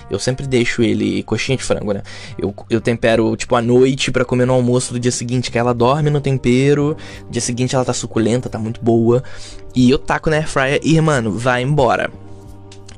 eu 0.08 0.18
sempre 0.18 0.46
deixo 0.46 0.82
ele 0.82 1.22
coxinha 1.24 1.58
de 1.58 1.64
frango, 1.64 1.92
né? 1.92 2.02
Eu, 2.38 2.54
eu 2.70 2.80
tempero 2.80 3.36
tipo 3.36 3.56
à 3.56 3.62
noite 3.62 4.12
para 4.12 4.24
comer 4.24 4.46
no 4.46 4.52
almoço 4.52 4.92
do 4.92 5.00
dia 5.00 5.12
seguinte, 5.12 5.50
que 5.50 5.58
ela 5.58 5.74
dorme 5.74 6.08
no 6.08 6.20
tempero. 6.20 6.96
Dia 7.28 7.42
seguinte 7.42 7.74
ela 7.74 7.84
tá 7.84 7.92
suculenta, 7.92 8.48
tá 8.48 8.58
muito 8.58 8.80
boa. 8.80 9.24
E 9.74 9.90
eu 9.90 9.98
taco 9.98 10.30
na 10.30 10.36
air 10.36 10.48
fryer 10.48 10.80
e, 10.84 11.00
mano, 11.00 11.32
vai 11.32 11.62
embora 11.62 12.10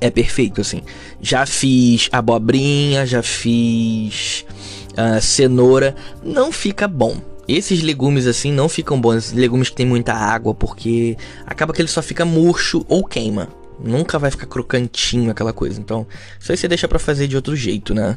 é 0.00 0.10
perfeito, 0.10 0.60
assim. 0.60 0.82
Já 1.20 1.46
fiz 1.46 2.08
abobrinha, 2.12 3.06
já 3.06 3.22
fiz 3.22 4.44
uh, 4.92 5.20
cenoura, 5.20 5.94
não 6.22 6.52
fica 6.52 6.86
bom. 6.86 7.20
Esses 7.46 7.82
legumes 7.82 8.26
assim 8.26 8.50
não 8.52 8.68
ficam 8.68 8.98
bons, 8.98 9.32
legumes 9.32 9.68
que 9.68 9.76
tem 9.76 9.86
muita 9.86 10.14
água, 10.14 10.54
porque 10.54 11.16
acaba 11.46 11.72
que 11.72 11.82
ele 11.82 11.88
só 11.88 12.00
fica 12.00 12.24
murcho 12.24 12.84
ou 12.88 13.04
queima. 13.04 13.48
Nunca 13.82 14.18
vai 14.18 14.30
ficar 14.30 14.46
crocantinho 14.46 15.30
aquela 15.30 15.52
coisa. 15.52 15.80
Então, 15.80 16.06
isso 16.38 16.52
aí 16.52 16.56
você 16.56 16.68
deixa 16.68 16.88
para 16.88 16.98
fazer 16.98 17.26
de 17.26 17.36
outro 17.36 17.54
jeito, 17.54 17.92
né? 17.92 18.16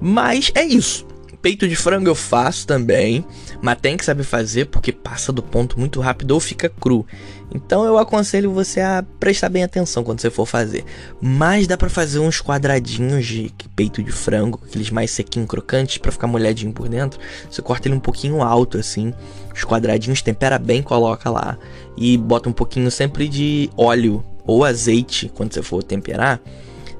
Mas 0.00 0.50
é 0.54 0.64
isso. 0.64 1.06
Peito 1.40 1.68
de 1.68 1.76
frango 1.76 2.08
eu 2.08 2.14
faço 2.14 2.66
também, 2.66 3.22
mas 3.60 3.78
tem 3.78 3.98
que 3.98 4.04
saber 4.04 4.22
fazer 4.24 4.64
porque 4.64 4.90
passa 4.90 5.30
do 5.30 5.42
ponto 5.42 5.78
muito 5.78 6.00
rápido 6.00 6.30
ou 6.30 6.40
fica 6.40 6.70
cru. 6.70 7.06
Então 7.54 7.84
eu 7.84 7.96
aconselho 7.96 8.50
você 8.50 8.80
a 8.80 9.04
prestar 9.20 9.48
bem 9.48 9.62
atenção 9.62 10.02
quando 10.02 10.20
você 10.20 10.28
for 10.28 10.44
fazer. 10.44 10.84
Mas 11.20 11.68
dá 11.68 11.76
para 11.76 11.88
fazer 11.88 12.18
uns 12.18 12.42
quadradinhos 12.42 13.24
de 13.24 13.54
peito 13.76 14.02
de 14.02 14.10
frango, 14.10 14.60
aqueles 14.66 14.90
mais 14.90 15.12
sequinhos 15.12 15.48
crocantes 15.48 15.98
para 15.98 16.10
ficar 16.10 16.26
molhadinho 16.26 16.72
por 16.72 16.88
dentro. 16.88 17.20
Você 17.48 17.62
corta 17.62 17.86
ele 17.86 17.94
um 17.94 18.00
pouquinho 18.00 18.42
alto 18.42 18.76
assim, 18.76 19.14
os 19.54 19.64
quadradinhos 19.64 20.20
tempera 20.20 20.58
bem, 20.58 20.82
coloca 20.82 21.30
lá 21.30 21.56
e 21.96 22.18
bota 22.18 22.48
um 22.48 22.52
pouquinho 22.52 22.90
sempre 22.90 23.28
de 23.28 23.70
óleo 23.76 24.24
ou 24.44 24.64
azeite 24.64 25.30
quando 25.32 25.54
você 25.54 25.62
for 25.62 25.82
temperar. 25.82 26.40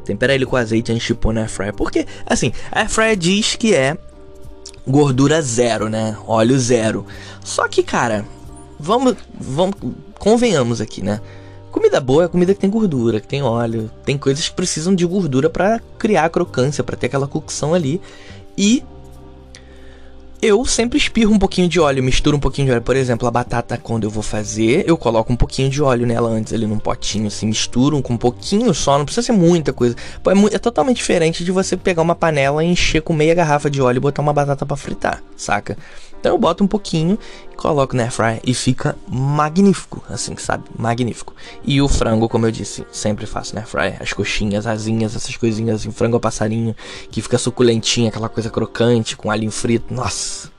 Tempera 0.04 0.34
ele 0.34 0.46
com 0.46 0.56
azeite 0.56 0.92
antes 0.92 1.06
de 1.06 1.14
pôr 1.14 1.32
na 1.32 1.42
air 1.42 1.74
Porque, 1.74 2.06
assim, 2.26 2.52
a 2.70 2.86
air 3.02 3.16
diz 3.16 3.56
que 3.56 3.74
é 3.74 3.96
gordura 4.86 5.40
zero, 5.40 5.88
né? 5.88 6.16
Óleo 6.26 6.58
zero. 6.58 7.06
Só 7.42 7.66
que, 7.66 7.82
cara, 7.82 8.24
vamos, 8.78 9.16
vamos, 9.38 9.74
convenhamos 10.18 10.80
aqui, 10.80 11.02
né? 11.02 11.20
Comida 11.70 12.00
boa 12.00 12.24
é 12.24 12.28
comida 12.28 12.54
que 12.54 12.60
tem 12.60 12.70
gordura, 12.70 13.20
que 13.20 13.26
tem 13.26 13.42
óleo, 13.42 13.90
tem 14.04 14.16
coisas 14.16 14.48
que 14.48 14.54
precisam 14.54 14.94
de 14.94 15.04
gordura 15.04 15.50
para 15.50 15.80
criar 15.98 16.28
crocância, 16.30 16.84
para 16.84 16.96
ter 16.96 17.06
aquela 17.06 17.26
cocção 17.26 17.74
ali. 17.74 18.00
E 18.56 18.84
eu 20.40 20.64
sempre 20.66 20.98
espirro 20.98 21.32
um 21.32 21.38
pouquinho 21.38 21.66
de 21.66 21.80
óleo, 21.80 22.02
misturo 22.02 22.36
um 22.36 22.40
pouquinho 22.40 22.66
de 22.66 22.72
óleo. 22.72 22.82
Por 22.82 22.94
exemplo, 22.94 23.26
a 23.26 23.30
batata, 23.30 23.78
quando 23.78 24.04
eu 24.04 24.10
vou 24.10 24.22
fazer, 24.22 24.84
eu 24.86 24.94
coloco 24.96 25.32
um 25.32 25.36
pouquinho 25.36 25.70
de 25.70 25.82
óleo 25.82 26.06
nela 26.06 26.28
antes, 26.28 26.52
ali 26.52 26.66
num 26.66 26.78
potinho, 26.78 27.28
assim, 27.28 27.46
misturo 27.46 28.00
com 28.02 28.12
um 28.12 28.18
pouquinho 28.18 28.74
só, 28.74 28.98
não 28.98 29.06
precisa 29.06 29.26
ser 29.26 29.32
muita 29.32 29.72
coisa. 29.72 29.96
É, 30.26 30.54
é 30.54 30.58
totalmente 30.58 30.98
diferente 30.98 31.42
de 31.42 31.50
você 31.50 31.78
pegar 31.78 32.02
uma 32.02 32.14
panela 32.14 32.62
e 32.62 32.68
encher 32.68 33.00
com 33.00 33.14
meia 33.14 33.34
garrafa 33.34 33.70
de 33.70 33.80
óleo 33.80 33.96
e 33.96 34.00
botar 34.00 34.20
uma 34.20 34.34
batata 34.34 34.66
para 34.66 34.76
fritar, 34.76 35.22
saca? 35.36 35.78
Então 36.24 36.32
eu 36.32 36.38
boto 36.38 36.64
um 36.64 36.66
pouquinho, 36.66 37.18
coloco 37.54 37.94
na 37.94 38.04
airfryer 38.04 38.40
e 38.46 38.54
fica 38.54 38.96
magnífico, 39.06 40.02
assim, 40.08 40.34
sabe? 40.38 40.64
Magnífico. 40.74 41.34
E 41.62 41.82
o 41.82 41.86
frango, 41.86 42.30
como 42.30 42.46
eu 42.46 42.50
disse, 42.50 42.82
sempre 42.90 43.26
faço 43.26 43.54
na 43.54 43.60
airfryer. 43.60 43.98
As 44.00 44.14
coxinhas, 44.14 44.66
asinhas, 44.66 45.14
essas 45.14 45.36
coisinhas 45.36 45.82
assim, 45.82 45.90
frango 45.90 46.16
a 46.16 46.20
passarinho, 46.20 46.74
que 47.10 47.20
fica 47.20 47.36
suculentinha, 47.36 48.08
aquela 48.08 48.30
coisa 48.30 48.48
crocante, 48.48 49.18
com 49.18 49.30
alho 49.30 49.50
frito. 49.50 49.92
Nossa, 49.92 50.50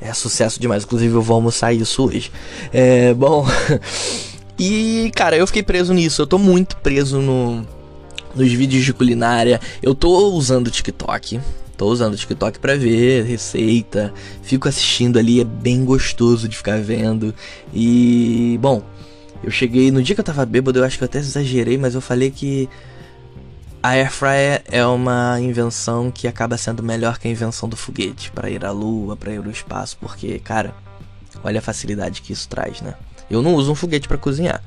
é 0.00 0.14
sucesso 0.14 0.58
demais. 0.58 0.84
Inclusive 0.84 1.14
eu 1.14 1.20
vou 1.20 1.34
almoçar 1.34 1.74
isso 1.74 2.02
hoje. 2.02 2.32
É, 2.72 3.12
bom... 3.12 3.46
e, 4.58 5.12
cara, 5.14 5.36
eu 5.36 5.46
fiquei 5.46 5.62
preso 5.62 5.92
nisso. 5.92 6.22
Eu 6.22 6.26
tô 6.26 6.38
muito 6.38 6.78
preso 6.78 7.20
no 7.20 7.66
nos 8.34 8.50
vídeos 8.50 8.82
de 8.82 8.94
culinária. 8.94 9.60
Eu 9.82 9.94
tô 9.94 10.30
usando 10.30 10.68
o 10.68 10.70
TikTok. 10.70 11.38
Tô 11.80 11.86
usando 11.86 12.12
o 12.12 12.16
TikTok 12.18 12.58
pra 12.58 12.76
ver 12.76 13.24
receita, 13.24 14.12
fico 14.42 14.68
assistindo 14.68 15.18
ali, 15.18 15.40
é 15.40 15.44
bem 15.44 15.82
gostoso 15.82 16.46
de 16.46 16.54
ficar 16.54 16.78
vendo. 16.78 17.34
E, 17.72 18.58
bom, 18.60 18.82
eu 19.42 19.50
cheguei, 19.50 19.90
no 19.90 20.02
dia 20.02 20.14
que 20.14 20.20
eu 20.20 20.24
tava 20.24 20.44
bêbado, 20.44 20.78
eu 20.78 20.84
acho 20.84 20.98
que 20.98 21.04
eu 21.04 21.06
até 21.06 21.20
exagerei, 21.20 21.78
mas 21.78 21.94
eu 21.94 22.02
falei 22.02 22.30
que 22.30 22.68
a 23.82 23.92
Air 23.92 24.12
Fryer 24.12 24.62
é 24.70 24.84
uma 24.84 25.40
invenção 25.40 26.10
que 26.10 26.28
acaba 26.28 26.58
sendo 26.58 26.82
melhor 26.82 27.18
que 27.18 27.26
a 27.26 27.30
invenção 27.30 27.66
do 27.66 27.78
foguete 27.78 28.30
para 28.30 28.50
ir 28.50 28.62
à 28.62 28.72
lua, 28.72 29.16
para 29.16 29.32
ir 29.32 29.38
ao 29.38 29.50
espaço, 29.50 29.96
porque, 29.98 30.38
cara, 30.38 30.74
olha 31.42 31.60
a 31.60 31.62
facilidade 31.62 32.20
que 32.20 32.34
isso 32.34 32.46
traz, 32.46 32.82
né? 32.82 32.92
Eu 33.30 33.40
não 33.40 33.54
uso 33.54 33.72
um 33.72 33.74
foguete 33.74 34.06
para 34.06 34.18
cozinhar. 34.18 34.62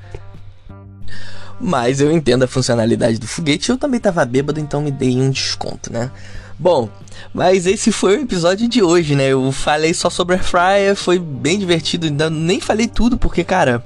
Mas 1.60 2.00
eu 2.00 2.10
entendo 2.10 2.42
a 2.42 2.48
funcionalidade 2.48 3.18
do 3.18 3.26
foguete, 3.26 3.70
eu 3.70 3.78
também 3.78 4.00
tava 4.00 4.24
bêbado, 4.24 4.60
então 4.60 4.82
me 4.82 4.90
dei 4.90 5.16
um 5.16 5.30
desconto, 5.30 5.92
né? 5.92 6.10
Bom, 6.58 6.88
mas 7.32 7.66
esse 7.66 7.90
foi 7.90 8.16
o 8.16 8.22
episódio 8.22 8.68
de 8.68 8.82
hoje, 8.82 9.14
né? 9.14 9.28
Eu 9.28 9.50
falei 9.50 9.92
só 9.92 10.08
sobre 10.08 10.36
Air 10.36 10.44
Fryer, 10.44 10.96
foi 10.96 11.18
bem 11.18 11.58
divertido, 11.58 12.06
ainda 12.06 12.30
nem 12.30 12.60
falei 12.60 12.86
tudo 12.86 13.18
porque, 13.18 13.42
cara, 13.42 13.84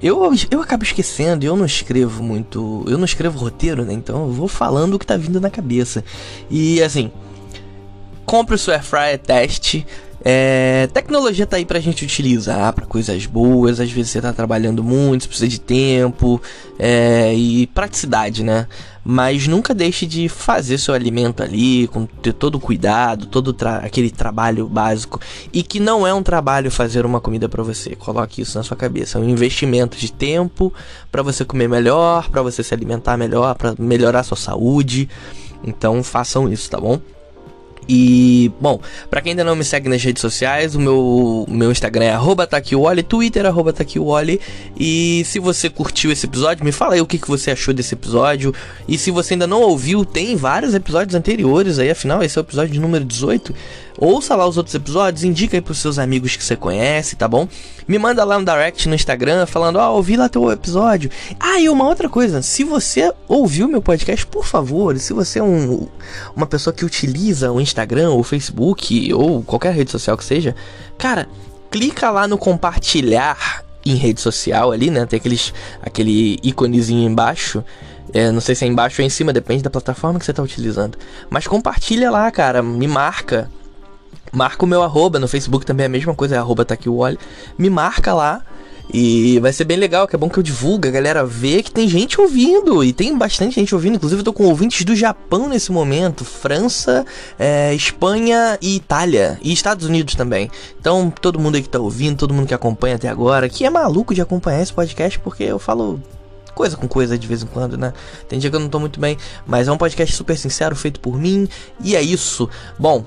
eu, 0.00 0.32
eu 0.50 0.60
acabo 0.60 0.84
esquecendo, 0.84 1.44
eu 1.44 1.56
não 1.56 1.64
escrevo 1.64 2.22
muito, 2.22 2.84
eu 2.86 2.98
não 2.98 3.04
escrevo 3.04 3.38
roteiro, 3.38 3.84
né? 3.84 3.94
Então 3.94 4.26
eu 4.26 4.32
vou 4.32 4.48
falando 4.48 4.94
o 4.94 4.98
que 4.98 5.06
tá 5.06 5.16
vindo 5.16 5.40
na 5.40 5.50
cabeça. 5.50 6.04
E 6.50 6.82
assim, 6.82 7.10
compre 8.24 8.54
o 8.54 8.58
seu 8.58 8.74
Air 8.74 8.84
Fryer, 8.84 9.18
teste, 9.18 9.86
é, 10.28 10.88
tecnologia 10.92 11.46
tá 11.46 11.56
aí 11.56 11.64
pra 11.64 11.78
gente 11.78 12.04
utilizar 12.04 12.72
para 12.72 12.84
coisas 12.84 13.26
boas, 13.26 13.78
às 13.78 13.92
vezes 13.92 14.10
você 14.10 14.20
tá 14.20 14.32
trabalhando 14.32 14.82
muito, 14.82 15.22
você 15.22 15.28
precisa 15.28 15.48
de 15.48 15.60
tempo 15.60 16.42
é, 16.80 17.32
e 17.32 17.68
praticidade, 17.68 18.42
né? 18.42 18.66
Mas 19.04 19.46
nunca 19.46 19.72
deixe 19.72 20.04
de 20.04 20.28
fazer 20.28 20.78
seu 20.78 20.94
alimento 20.94 21.44
ali, 21.44 21.86
com 21.86 22.06
ter 22.06 22.32
todo 22.32 22.56
o 22.56 22.60
cuidado, 22.60 23.26
todo 23.26 23.52
tra 23.52 23.76
aquele 23.76 24.10
trabalho 24.10 24.66
básico. 24.66 25.20
E 25.52 25.62
que 25.62 25.78
não 25.78 26.04
é 26.04 26.12
um 26.12 26.24
trabalho 26.24 26.72
fazer 26.72 27.06
uma 27.06 27.20
comida 27.20 27.48
para 27.48 27.62
você. 27.62 27.94
Coloque 27.94 28.42
isso 28.42 28.58
na 28.58 28.64
sua 28.64 28.76
cabeça. 28.76 29.18
É 29.18 29.20
um 29.20 29.28
investimento 29.28 29.96
de 29.96 30.10
tempo 30.10 30.74
para 31.12 31.22
você 31.22 31.44
comer 31.44 31.68
melhor, 31.68 32.28
para 32.30 32.42
você 32.42 32.64
se 32.64 32.74
alimentar 32.74 33.16
melhor, 33.16 33.54
para 33.54 33.76
melhorar 33.78 34.24
sua 34.24 34.36
saúde. 34.36 35.08
Então 35.62 36.02
façam 36.02 36.52
isso, 36.52 36.68
tá 36.68 36.80
bom? 36.80 37.00
E, 37.88 38.50
bom, 38.60 38.80
para 39.08 39.20
quem 39.20 39.30
ainda 39.30 39.44
não 39.44 39.54
me 39.54 39.64
segue 39.64 39.88
nas 39.88 40.02
redes 40.02 40.20
sociais, 40.20 40.74
o 40.74 40.80
meu, 40.80 41.46
meu 41.48 41.70
Instagram 41.70 42.06
é 42.06 42.10
arroba 42.10 42.48
Twitter 43.08 43.46
arroba 43.46 43.72
taquiwally. 43.72 44.40
E 44.76 45.22
se 45.24 45.38
você 45.38 45.70
curtiu 45.70 46.10
esse 46.10 46.26
episódio, 46.26 46.64
me 46.64 46.72
fala 46.72 46.94
aí 46.94 47.00
o 47.00 47.06
que, 47.06 47.18
que 47.18 47.28
você 47.28 47.50
achou 47.50 47.72
desse 47.72 47.94
episódio. 47.94 48.52
E 48.88 48.98
se 48.98 49.10
você 49.10 49.34
ainda 49.34 49.46
não 49.46 49.62
ouviu, 49.62 50.04
tem 50.04 50.34
vários 50.36 50.74
episódios 50.74 51.14
anteriores 51.14 51.78
aí, 51.78 51.90
afinal, 51.90 52.22
esse 52.22 52.36
é 52.38 52.40
o 52.40 52.44
episódio 52.44 52.80
número 52.80 53.04
18. 53.04 53.54
Ouça 53.98 54.36
lá 54.36 54.46
os 54.46 54.58
outros 54.58 54.74
episódios, 54.74 55.24
indica 55.24 55.56
aí 55.56 55.60
pros 55.60 55.78
seus 55.78 55.98
amigos 55.98 56.36
que 56.36 56.44
você 56.44 56.54
conhece, 56.54 57.16
tá 57.16 57.26
bom? 57.26 57.48
Me 57.88 57.98
manda 57.98 58.22
lá 58.24 58.36
um 58.36 58.44
direct 58.44 58.86
no 58.88 58.94
Instagram 58.94 59.46
falando, 59.46 59.76
ó, 59.76 59.90
oh, 59.90 59.96
ouvi 59.96 60.16
lá 60.16 60.28
teu 60.28 60.50
episódio. 60.50 61.10
Ah, 61.40 61.58
e 61.58 61.68
uma 61.68 61.86
outra 61.86 62.08
coisa, 62.08 62.42
se 62.42 62.62
você 62.62 63.10
ouviu 63.26 63.68
meu 63.68 63.80
podcast, 63.80 64.26
por 64.26 64.44
favor, 64.44 64.98
se 64.98 65.14
você 65.14 65.38
é 65.38 65.42
um, 65.42 65.88
uma 66.34 66.46
pessoa 66.46 66.74
que 66.74 66.84
utiliza 66.84 67.50
o 67.50 67.60
Instagram 67.60 67.75
ou 68.10 68.20
o 68.20 68.22
Facebook 68.22 69.12
ou 69.12 69.42
qualquer 69.42 69.74
rede 69.74 69.90
social 69.90 70.16
que 70.16 70.24
seja, 70.24 70.54
cara, 70.96 71.28
clica 71.70 72.10
lá 72.10 72.26
no 72.26 72.38
compartilhar 72.38 73.64
em 73.84 73.94
rede 73.94 74.20
social 74.20 74.72
ali, 74.72 74.90
né? 74.90 75.06
Tem 75.06 75.18
aqueles, 75.18 75.52
aquele 75.82 76.38
íconezinho 76.42 77.08
embaixo. 77.08 77.62
É, 78.12 78.30
não 78.30 78.40
sei 78.40 78.54
se 78.54 78.64
é 78.64 78.68
embaixo 78.68 79.00
ou 79.00 79.06
em 79.06 79.10
cima, 79.10 79.32
depende 79.32 79.62
da 79.62 79.70
plataforma 79.70 80.18
que 80.18 80.24
você 80.24 80.30
está 80.30 80.42
utilizando. 80.42 80.98
Mas 81.30 81.46
compartilha 81.46 82.10
lá, 82.10 82.30
cara. 82.30 82.62
Me 82.62 82.86
marca. 82.88 83.50
Marca 84.32 84.64
o 84.64 84.68
meu 84.68 84.82
arroba, 84.82 85.18
no 85.18 85.28
Facebook 85.28 85.64
também 85.64 85.84
é 85.84 85.86
a 85.86 85.90
mesma 85.90 86.14
coisa, 86.14 86.34
é 86.34 86.38
arroba 86.38 86.64
tá 86.64 86.74
aqui 86.74 86.88
o 86.88 86.96
olho. 86.96 87.18
Me 87.56 87.70
marca 87.70 88.12
lá. 88.12 88.42
E 88.92 89.38
vai 89.40 89.52
ser 89.52 89.64
bem 89.64 89.76
legal, 89.76 90.06
que 90.06 90.14
é 90.14 90.18
bom 90.18 90.28
que 90.28 90.38
eu 90.38 90.42
divulgue, 90.42 90.88
a 90.88 90.92
galera 90.92 91.24
vê 91.24 91.62
que 91.62 91.72
tem 91.72 91.88
gente 91.88 92.20
ouvindo. 92.20 92.84
E 92.84 92.92
tem 92.92 93.16
bastante 93.16 93.56
gente 93.56 93.74
ouvindo. 93.74 93.96
Inclusive, 93.96 94.20
eu 94.20 94.24
tô 94.24 94.32
com 94.32 94.44
ouvintes 94.44 94.84
do 94.84 94.94
Japão 94.94 95.48
nesse 95.48 95.72
momento: 95.72 96.24
França, 96.24 97.04
é, 97.38 97.74
Espanha 97.74 98.58
e 98.62 98.76
Itália. 98.76 99.38
E 99.42 99.52
Estados 99.52 99.86
Unidos 99.86 100.14
também. 100.14 100.50
Então, 100.80 101.10
todo 101.10 101.38
mundo 101.38 101.56
aí 101.56 101.62
que 101.62 101.68
tá 101.68 101.80
ouvindo, 101.80 102.16
todo 102.16 102.32
mundo 102.32 102.46
que 102.46 102.54
acompanha 102.54 102.94
até 102.94 103.08
agora, 103.08 103.48
que 103.48 103.64
é 103.64 103.70
maluco 103.70 104.14
de 104.14 104.20
acompanhar 104.20 104.62
esse 104.62 104.72
podcast, 104.72 105.18
porque 105.18 105.42
eu 105.42 105.58
falo 105.58 106.00
coisa 106.54 106.76
com 106.76 106.88
coisa 106.88 107.18
de 107.18 107.26
vez 107.26 107.42
em 107.42 107.46
quando, 107.46 107.76
né? 107.76 107.92
Tem 108.28 108.38
dia 108.38 108.48
que 108.48 108.56
eu 108.56 108.60
não 108.60 108.68
tô 108.68 108.80
muito 108.80 108.98
bem, 108.98 109.18
mas 109.46 109.68
é 109.68 109.72
um 109.72 109.76
podcast 109.76 110.14
super 110.14 110.38
sincero, 110.38 110.74
feito 110.74 111.00
por 111.00 111.18
mim. 111.18 111.48
E 111.82 111.94
é 111.94 112.00
isso. 112.00 112.48
Bom, 112.78 113.04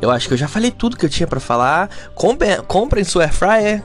eu 0.00 0.10
acho 0.10 0.28
que 0.28 0.34
eu 0.34 0.38
já 0.38 0.46
falei 0.46 0.70
tudo 0.70 0.96
que 0.96 1.04
eu 1.04 1.10
tinha 1.10 1.26
para 1.26 1.40
falar. 1.40 1.90
Comprem, 2.14 2.58
comprem 2.62 3.02
sua 3.02 3.24
air 3.24 3.32
fryer 3.32 3.82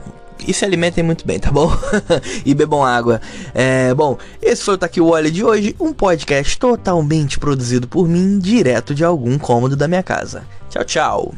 e 0.48 0.54
se 0.54 0.65
alimentem 0.65 1.04
muito 1.04 1.26
bem, 1.26 1.39
tá 1.39 1.52
bom? 1.52 1.71
e 2.45 2.54
bebam 2.54 2.84
água. 2.84 3.21
É, 3.54 3.93
bom, 3.93 4.17
esse 4.41 4.63
foi 4.63 4.76
o 4.76 4.78
tá 4.78 4.88
Taqui 4.88 5.02
Wally 5.02 5.32
de 5.32 5.43
hoje, 5.43 5.76
um 5.80 5.93
podcast 5.93 6.58
totalmente 6.58 7.39
produzido 7.39 7.88
por 7.88 8.08
mim, 8.08 8.39
direto 8.39 8.93
de 8.93 9.04
algum 9.04 9.38
cômodo 9.38 9.76
da 9.76 9.88
minha 9.88 10.04
casa. 10.04 10.43
Tchau, 10.69 10.84
tchau. 10.84 11.36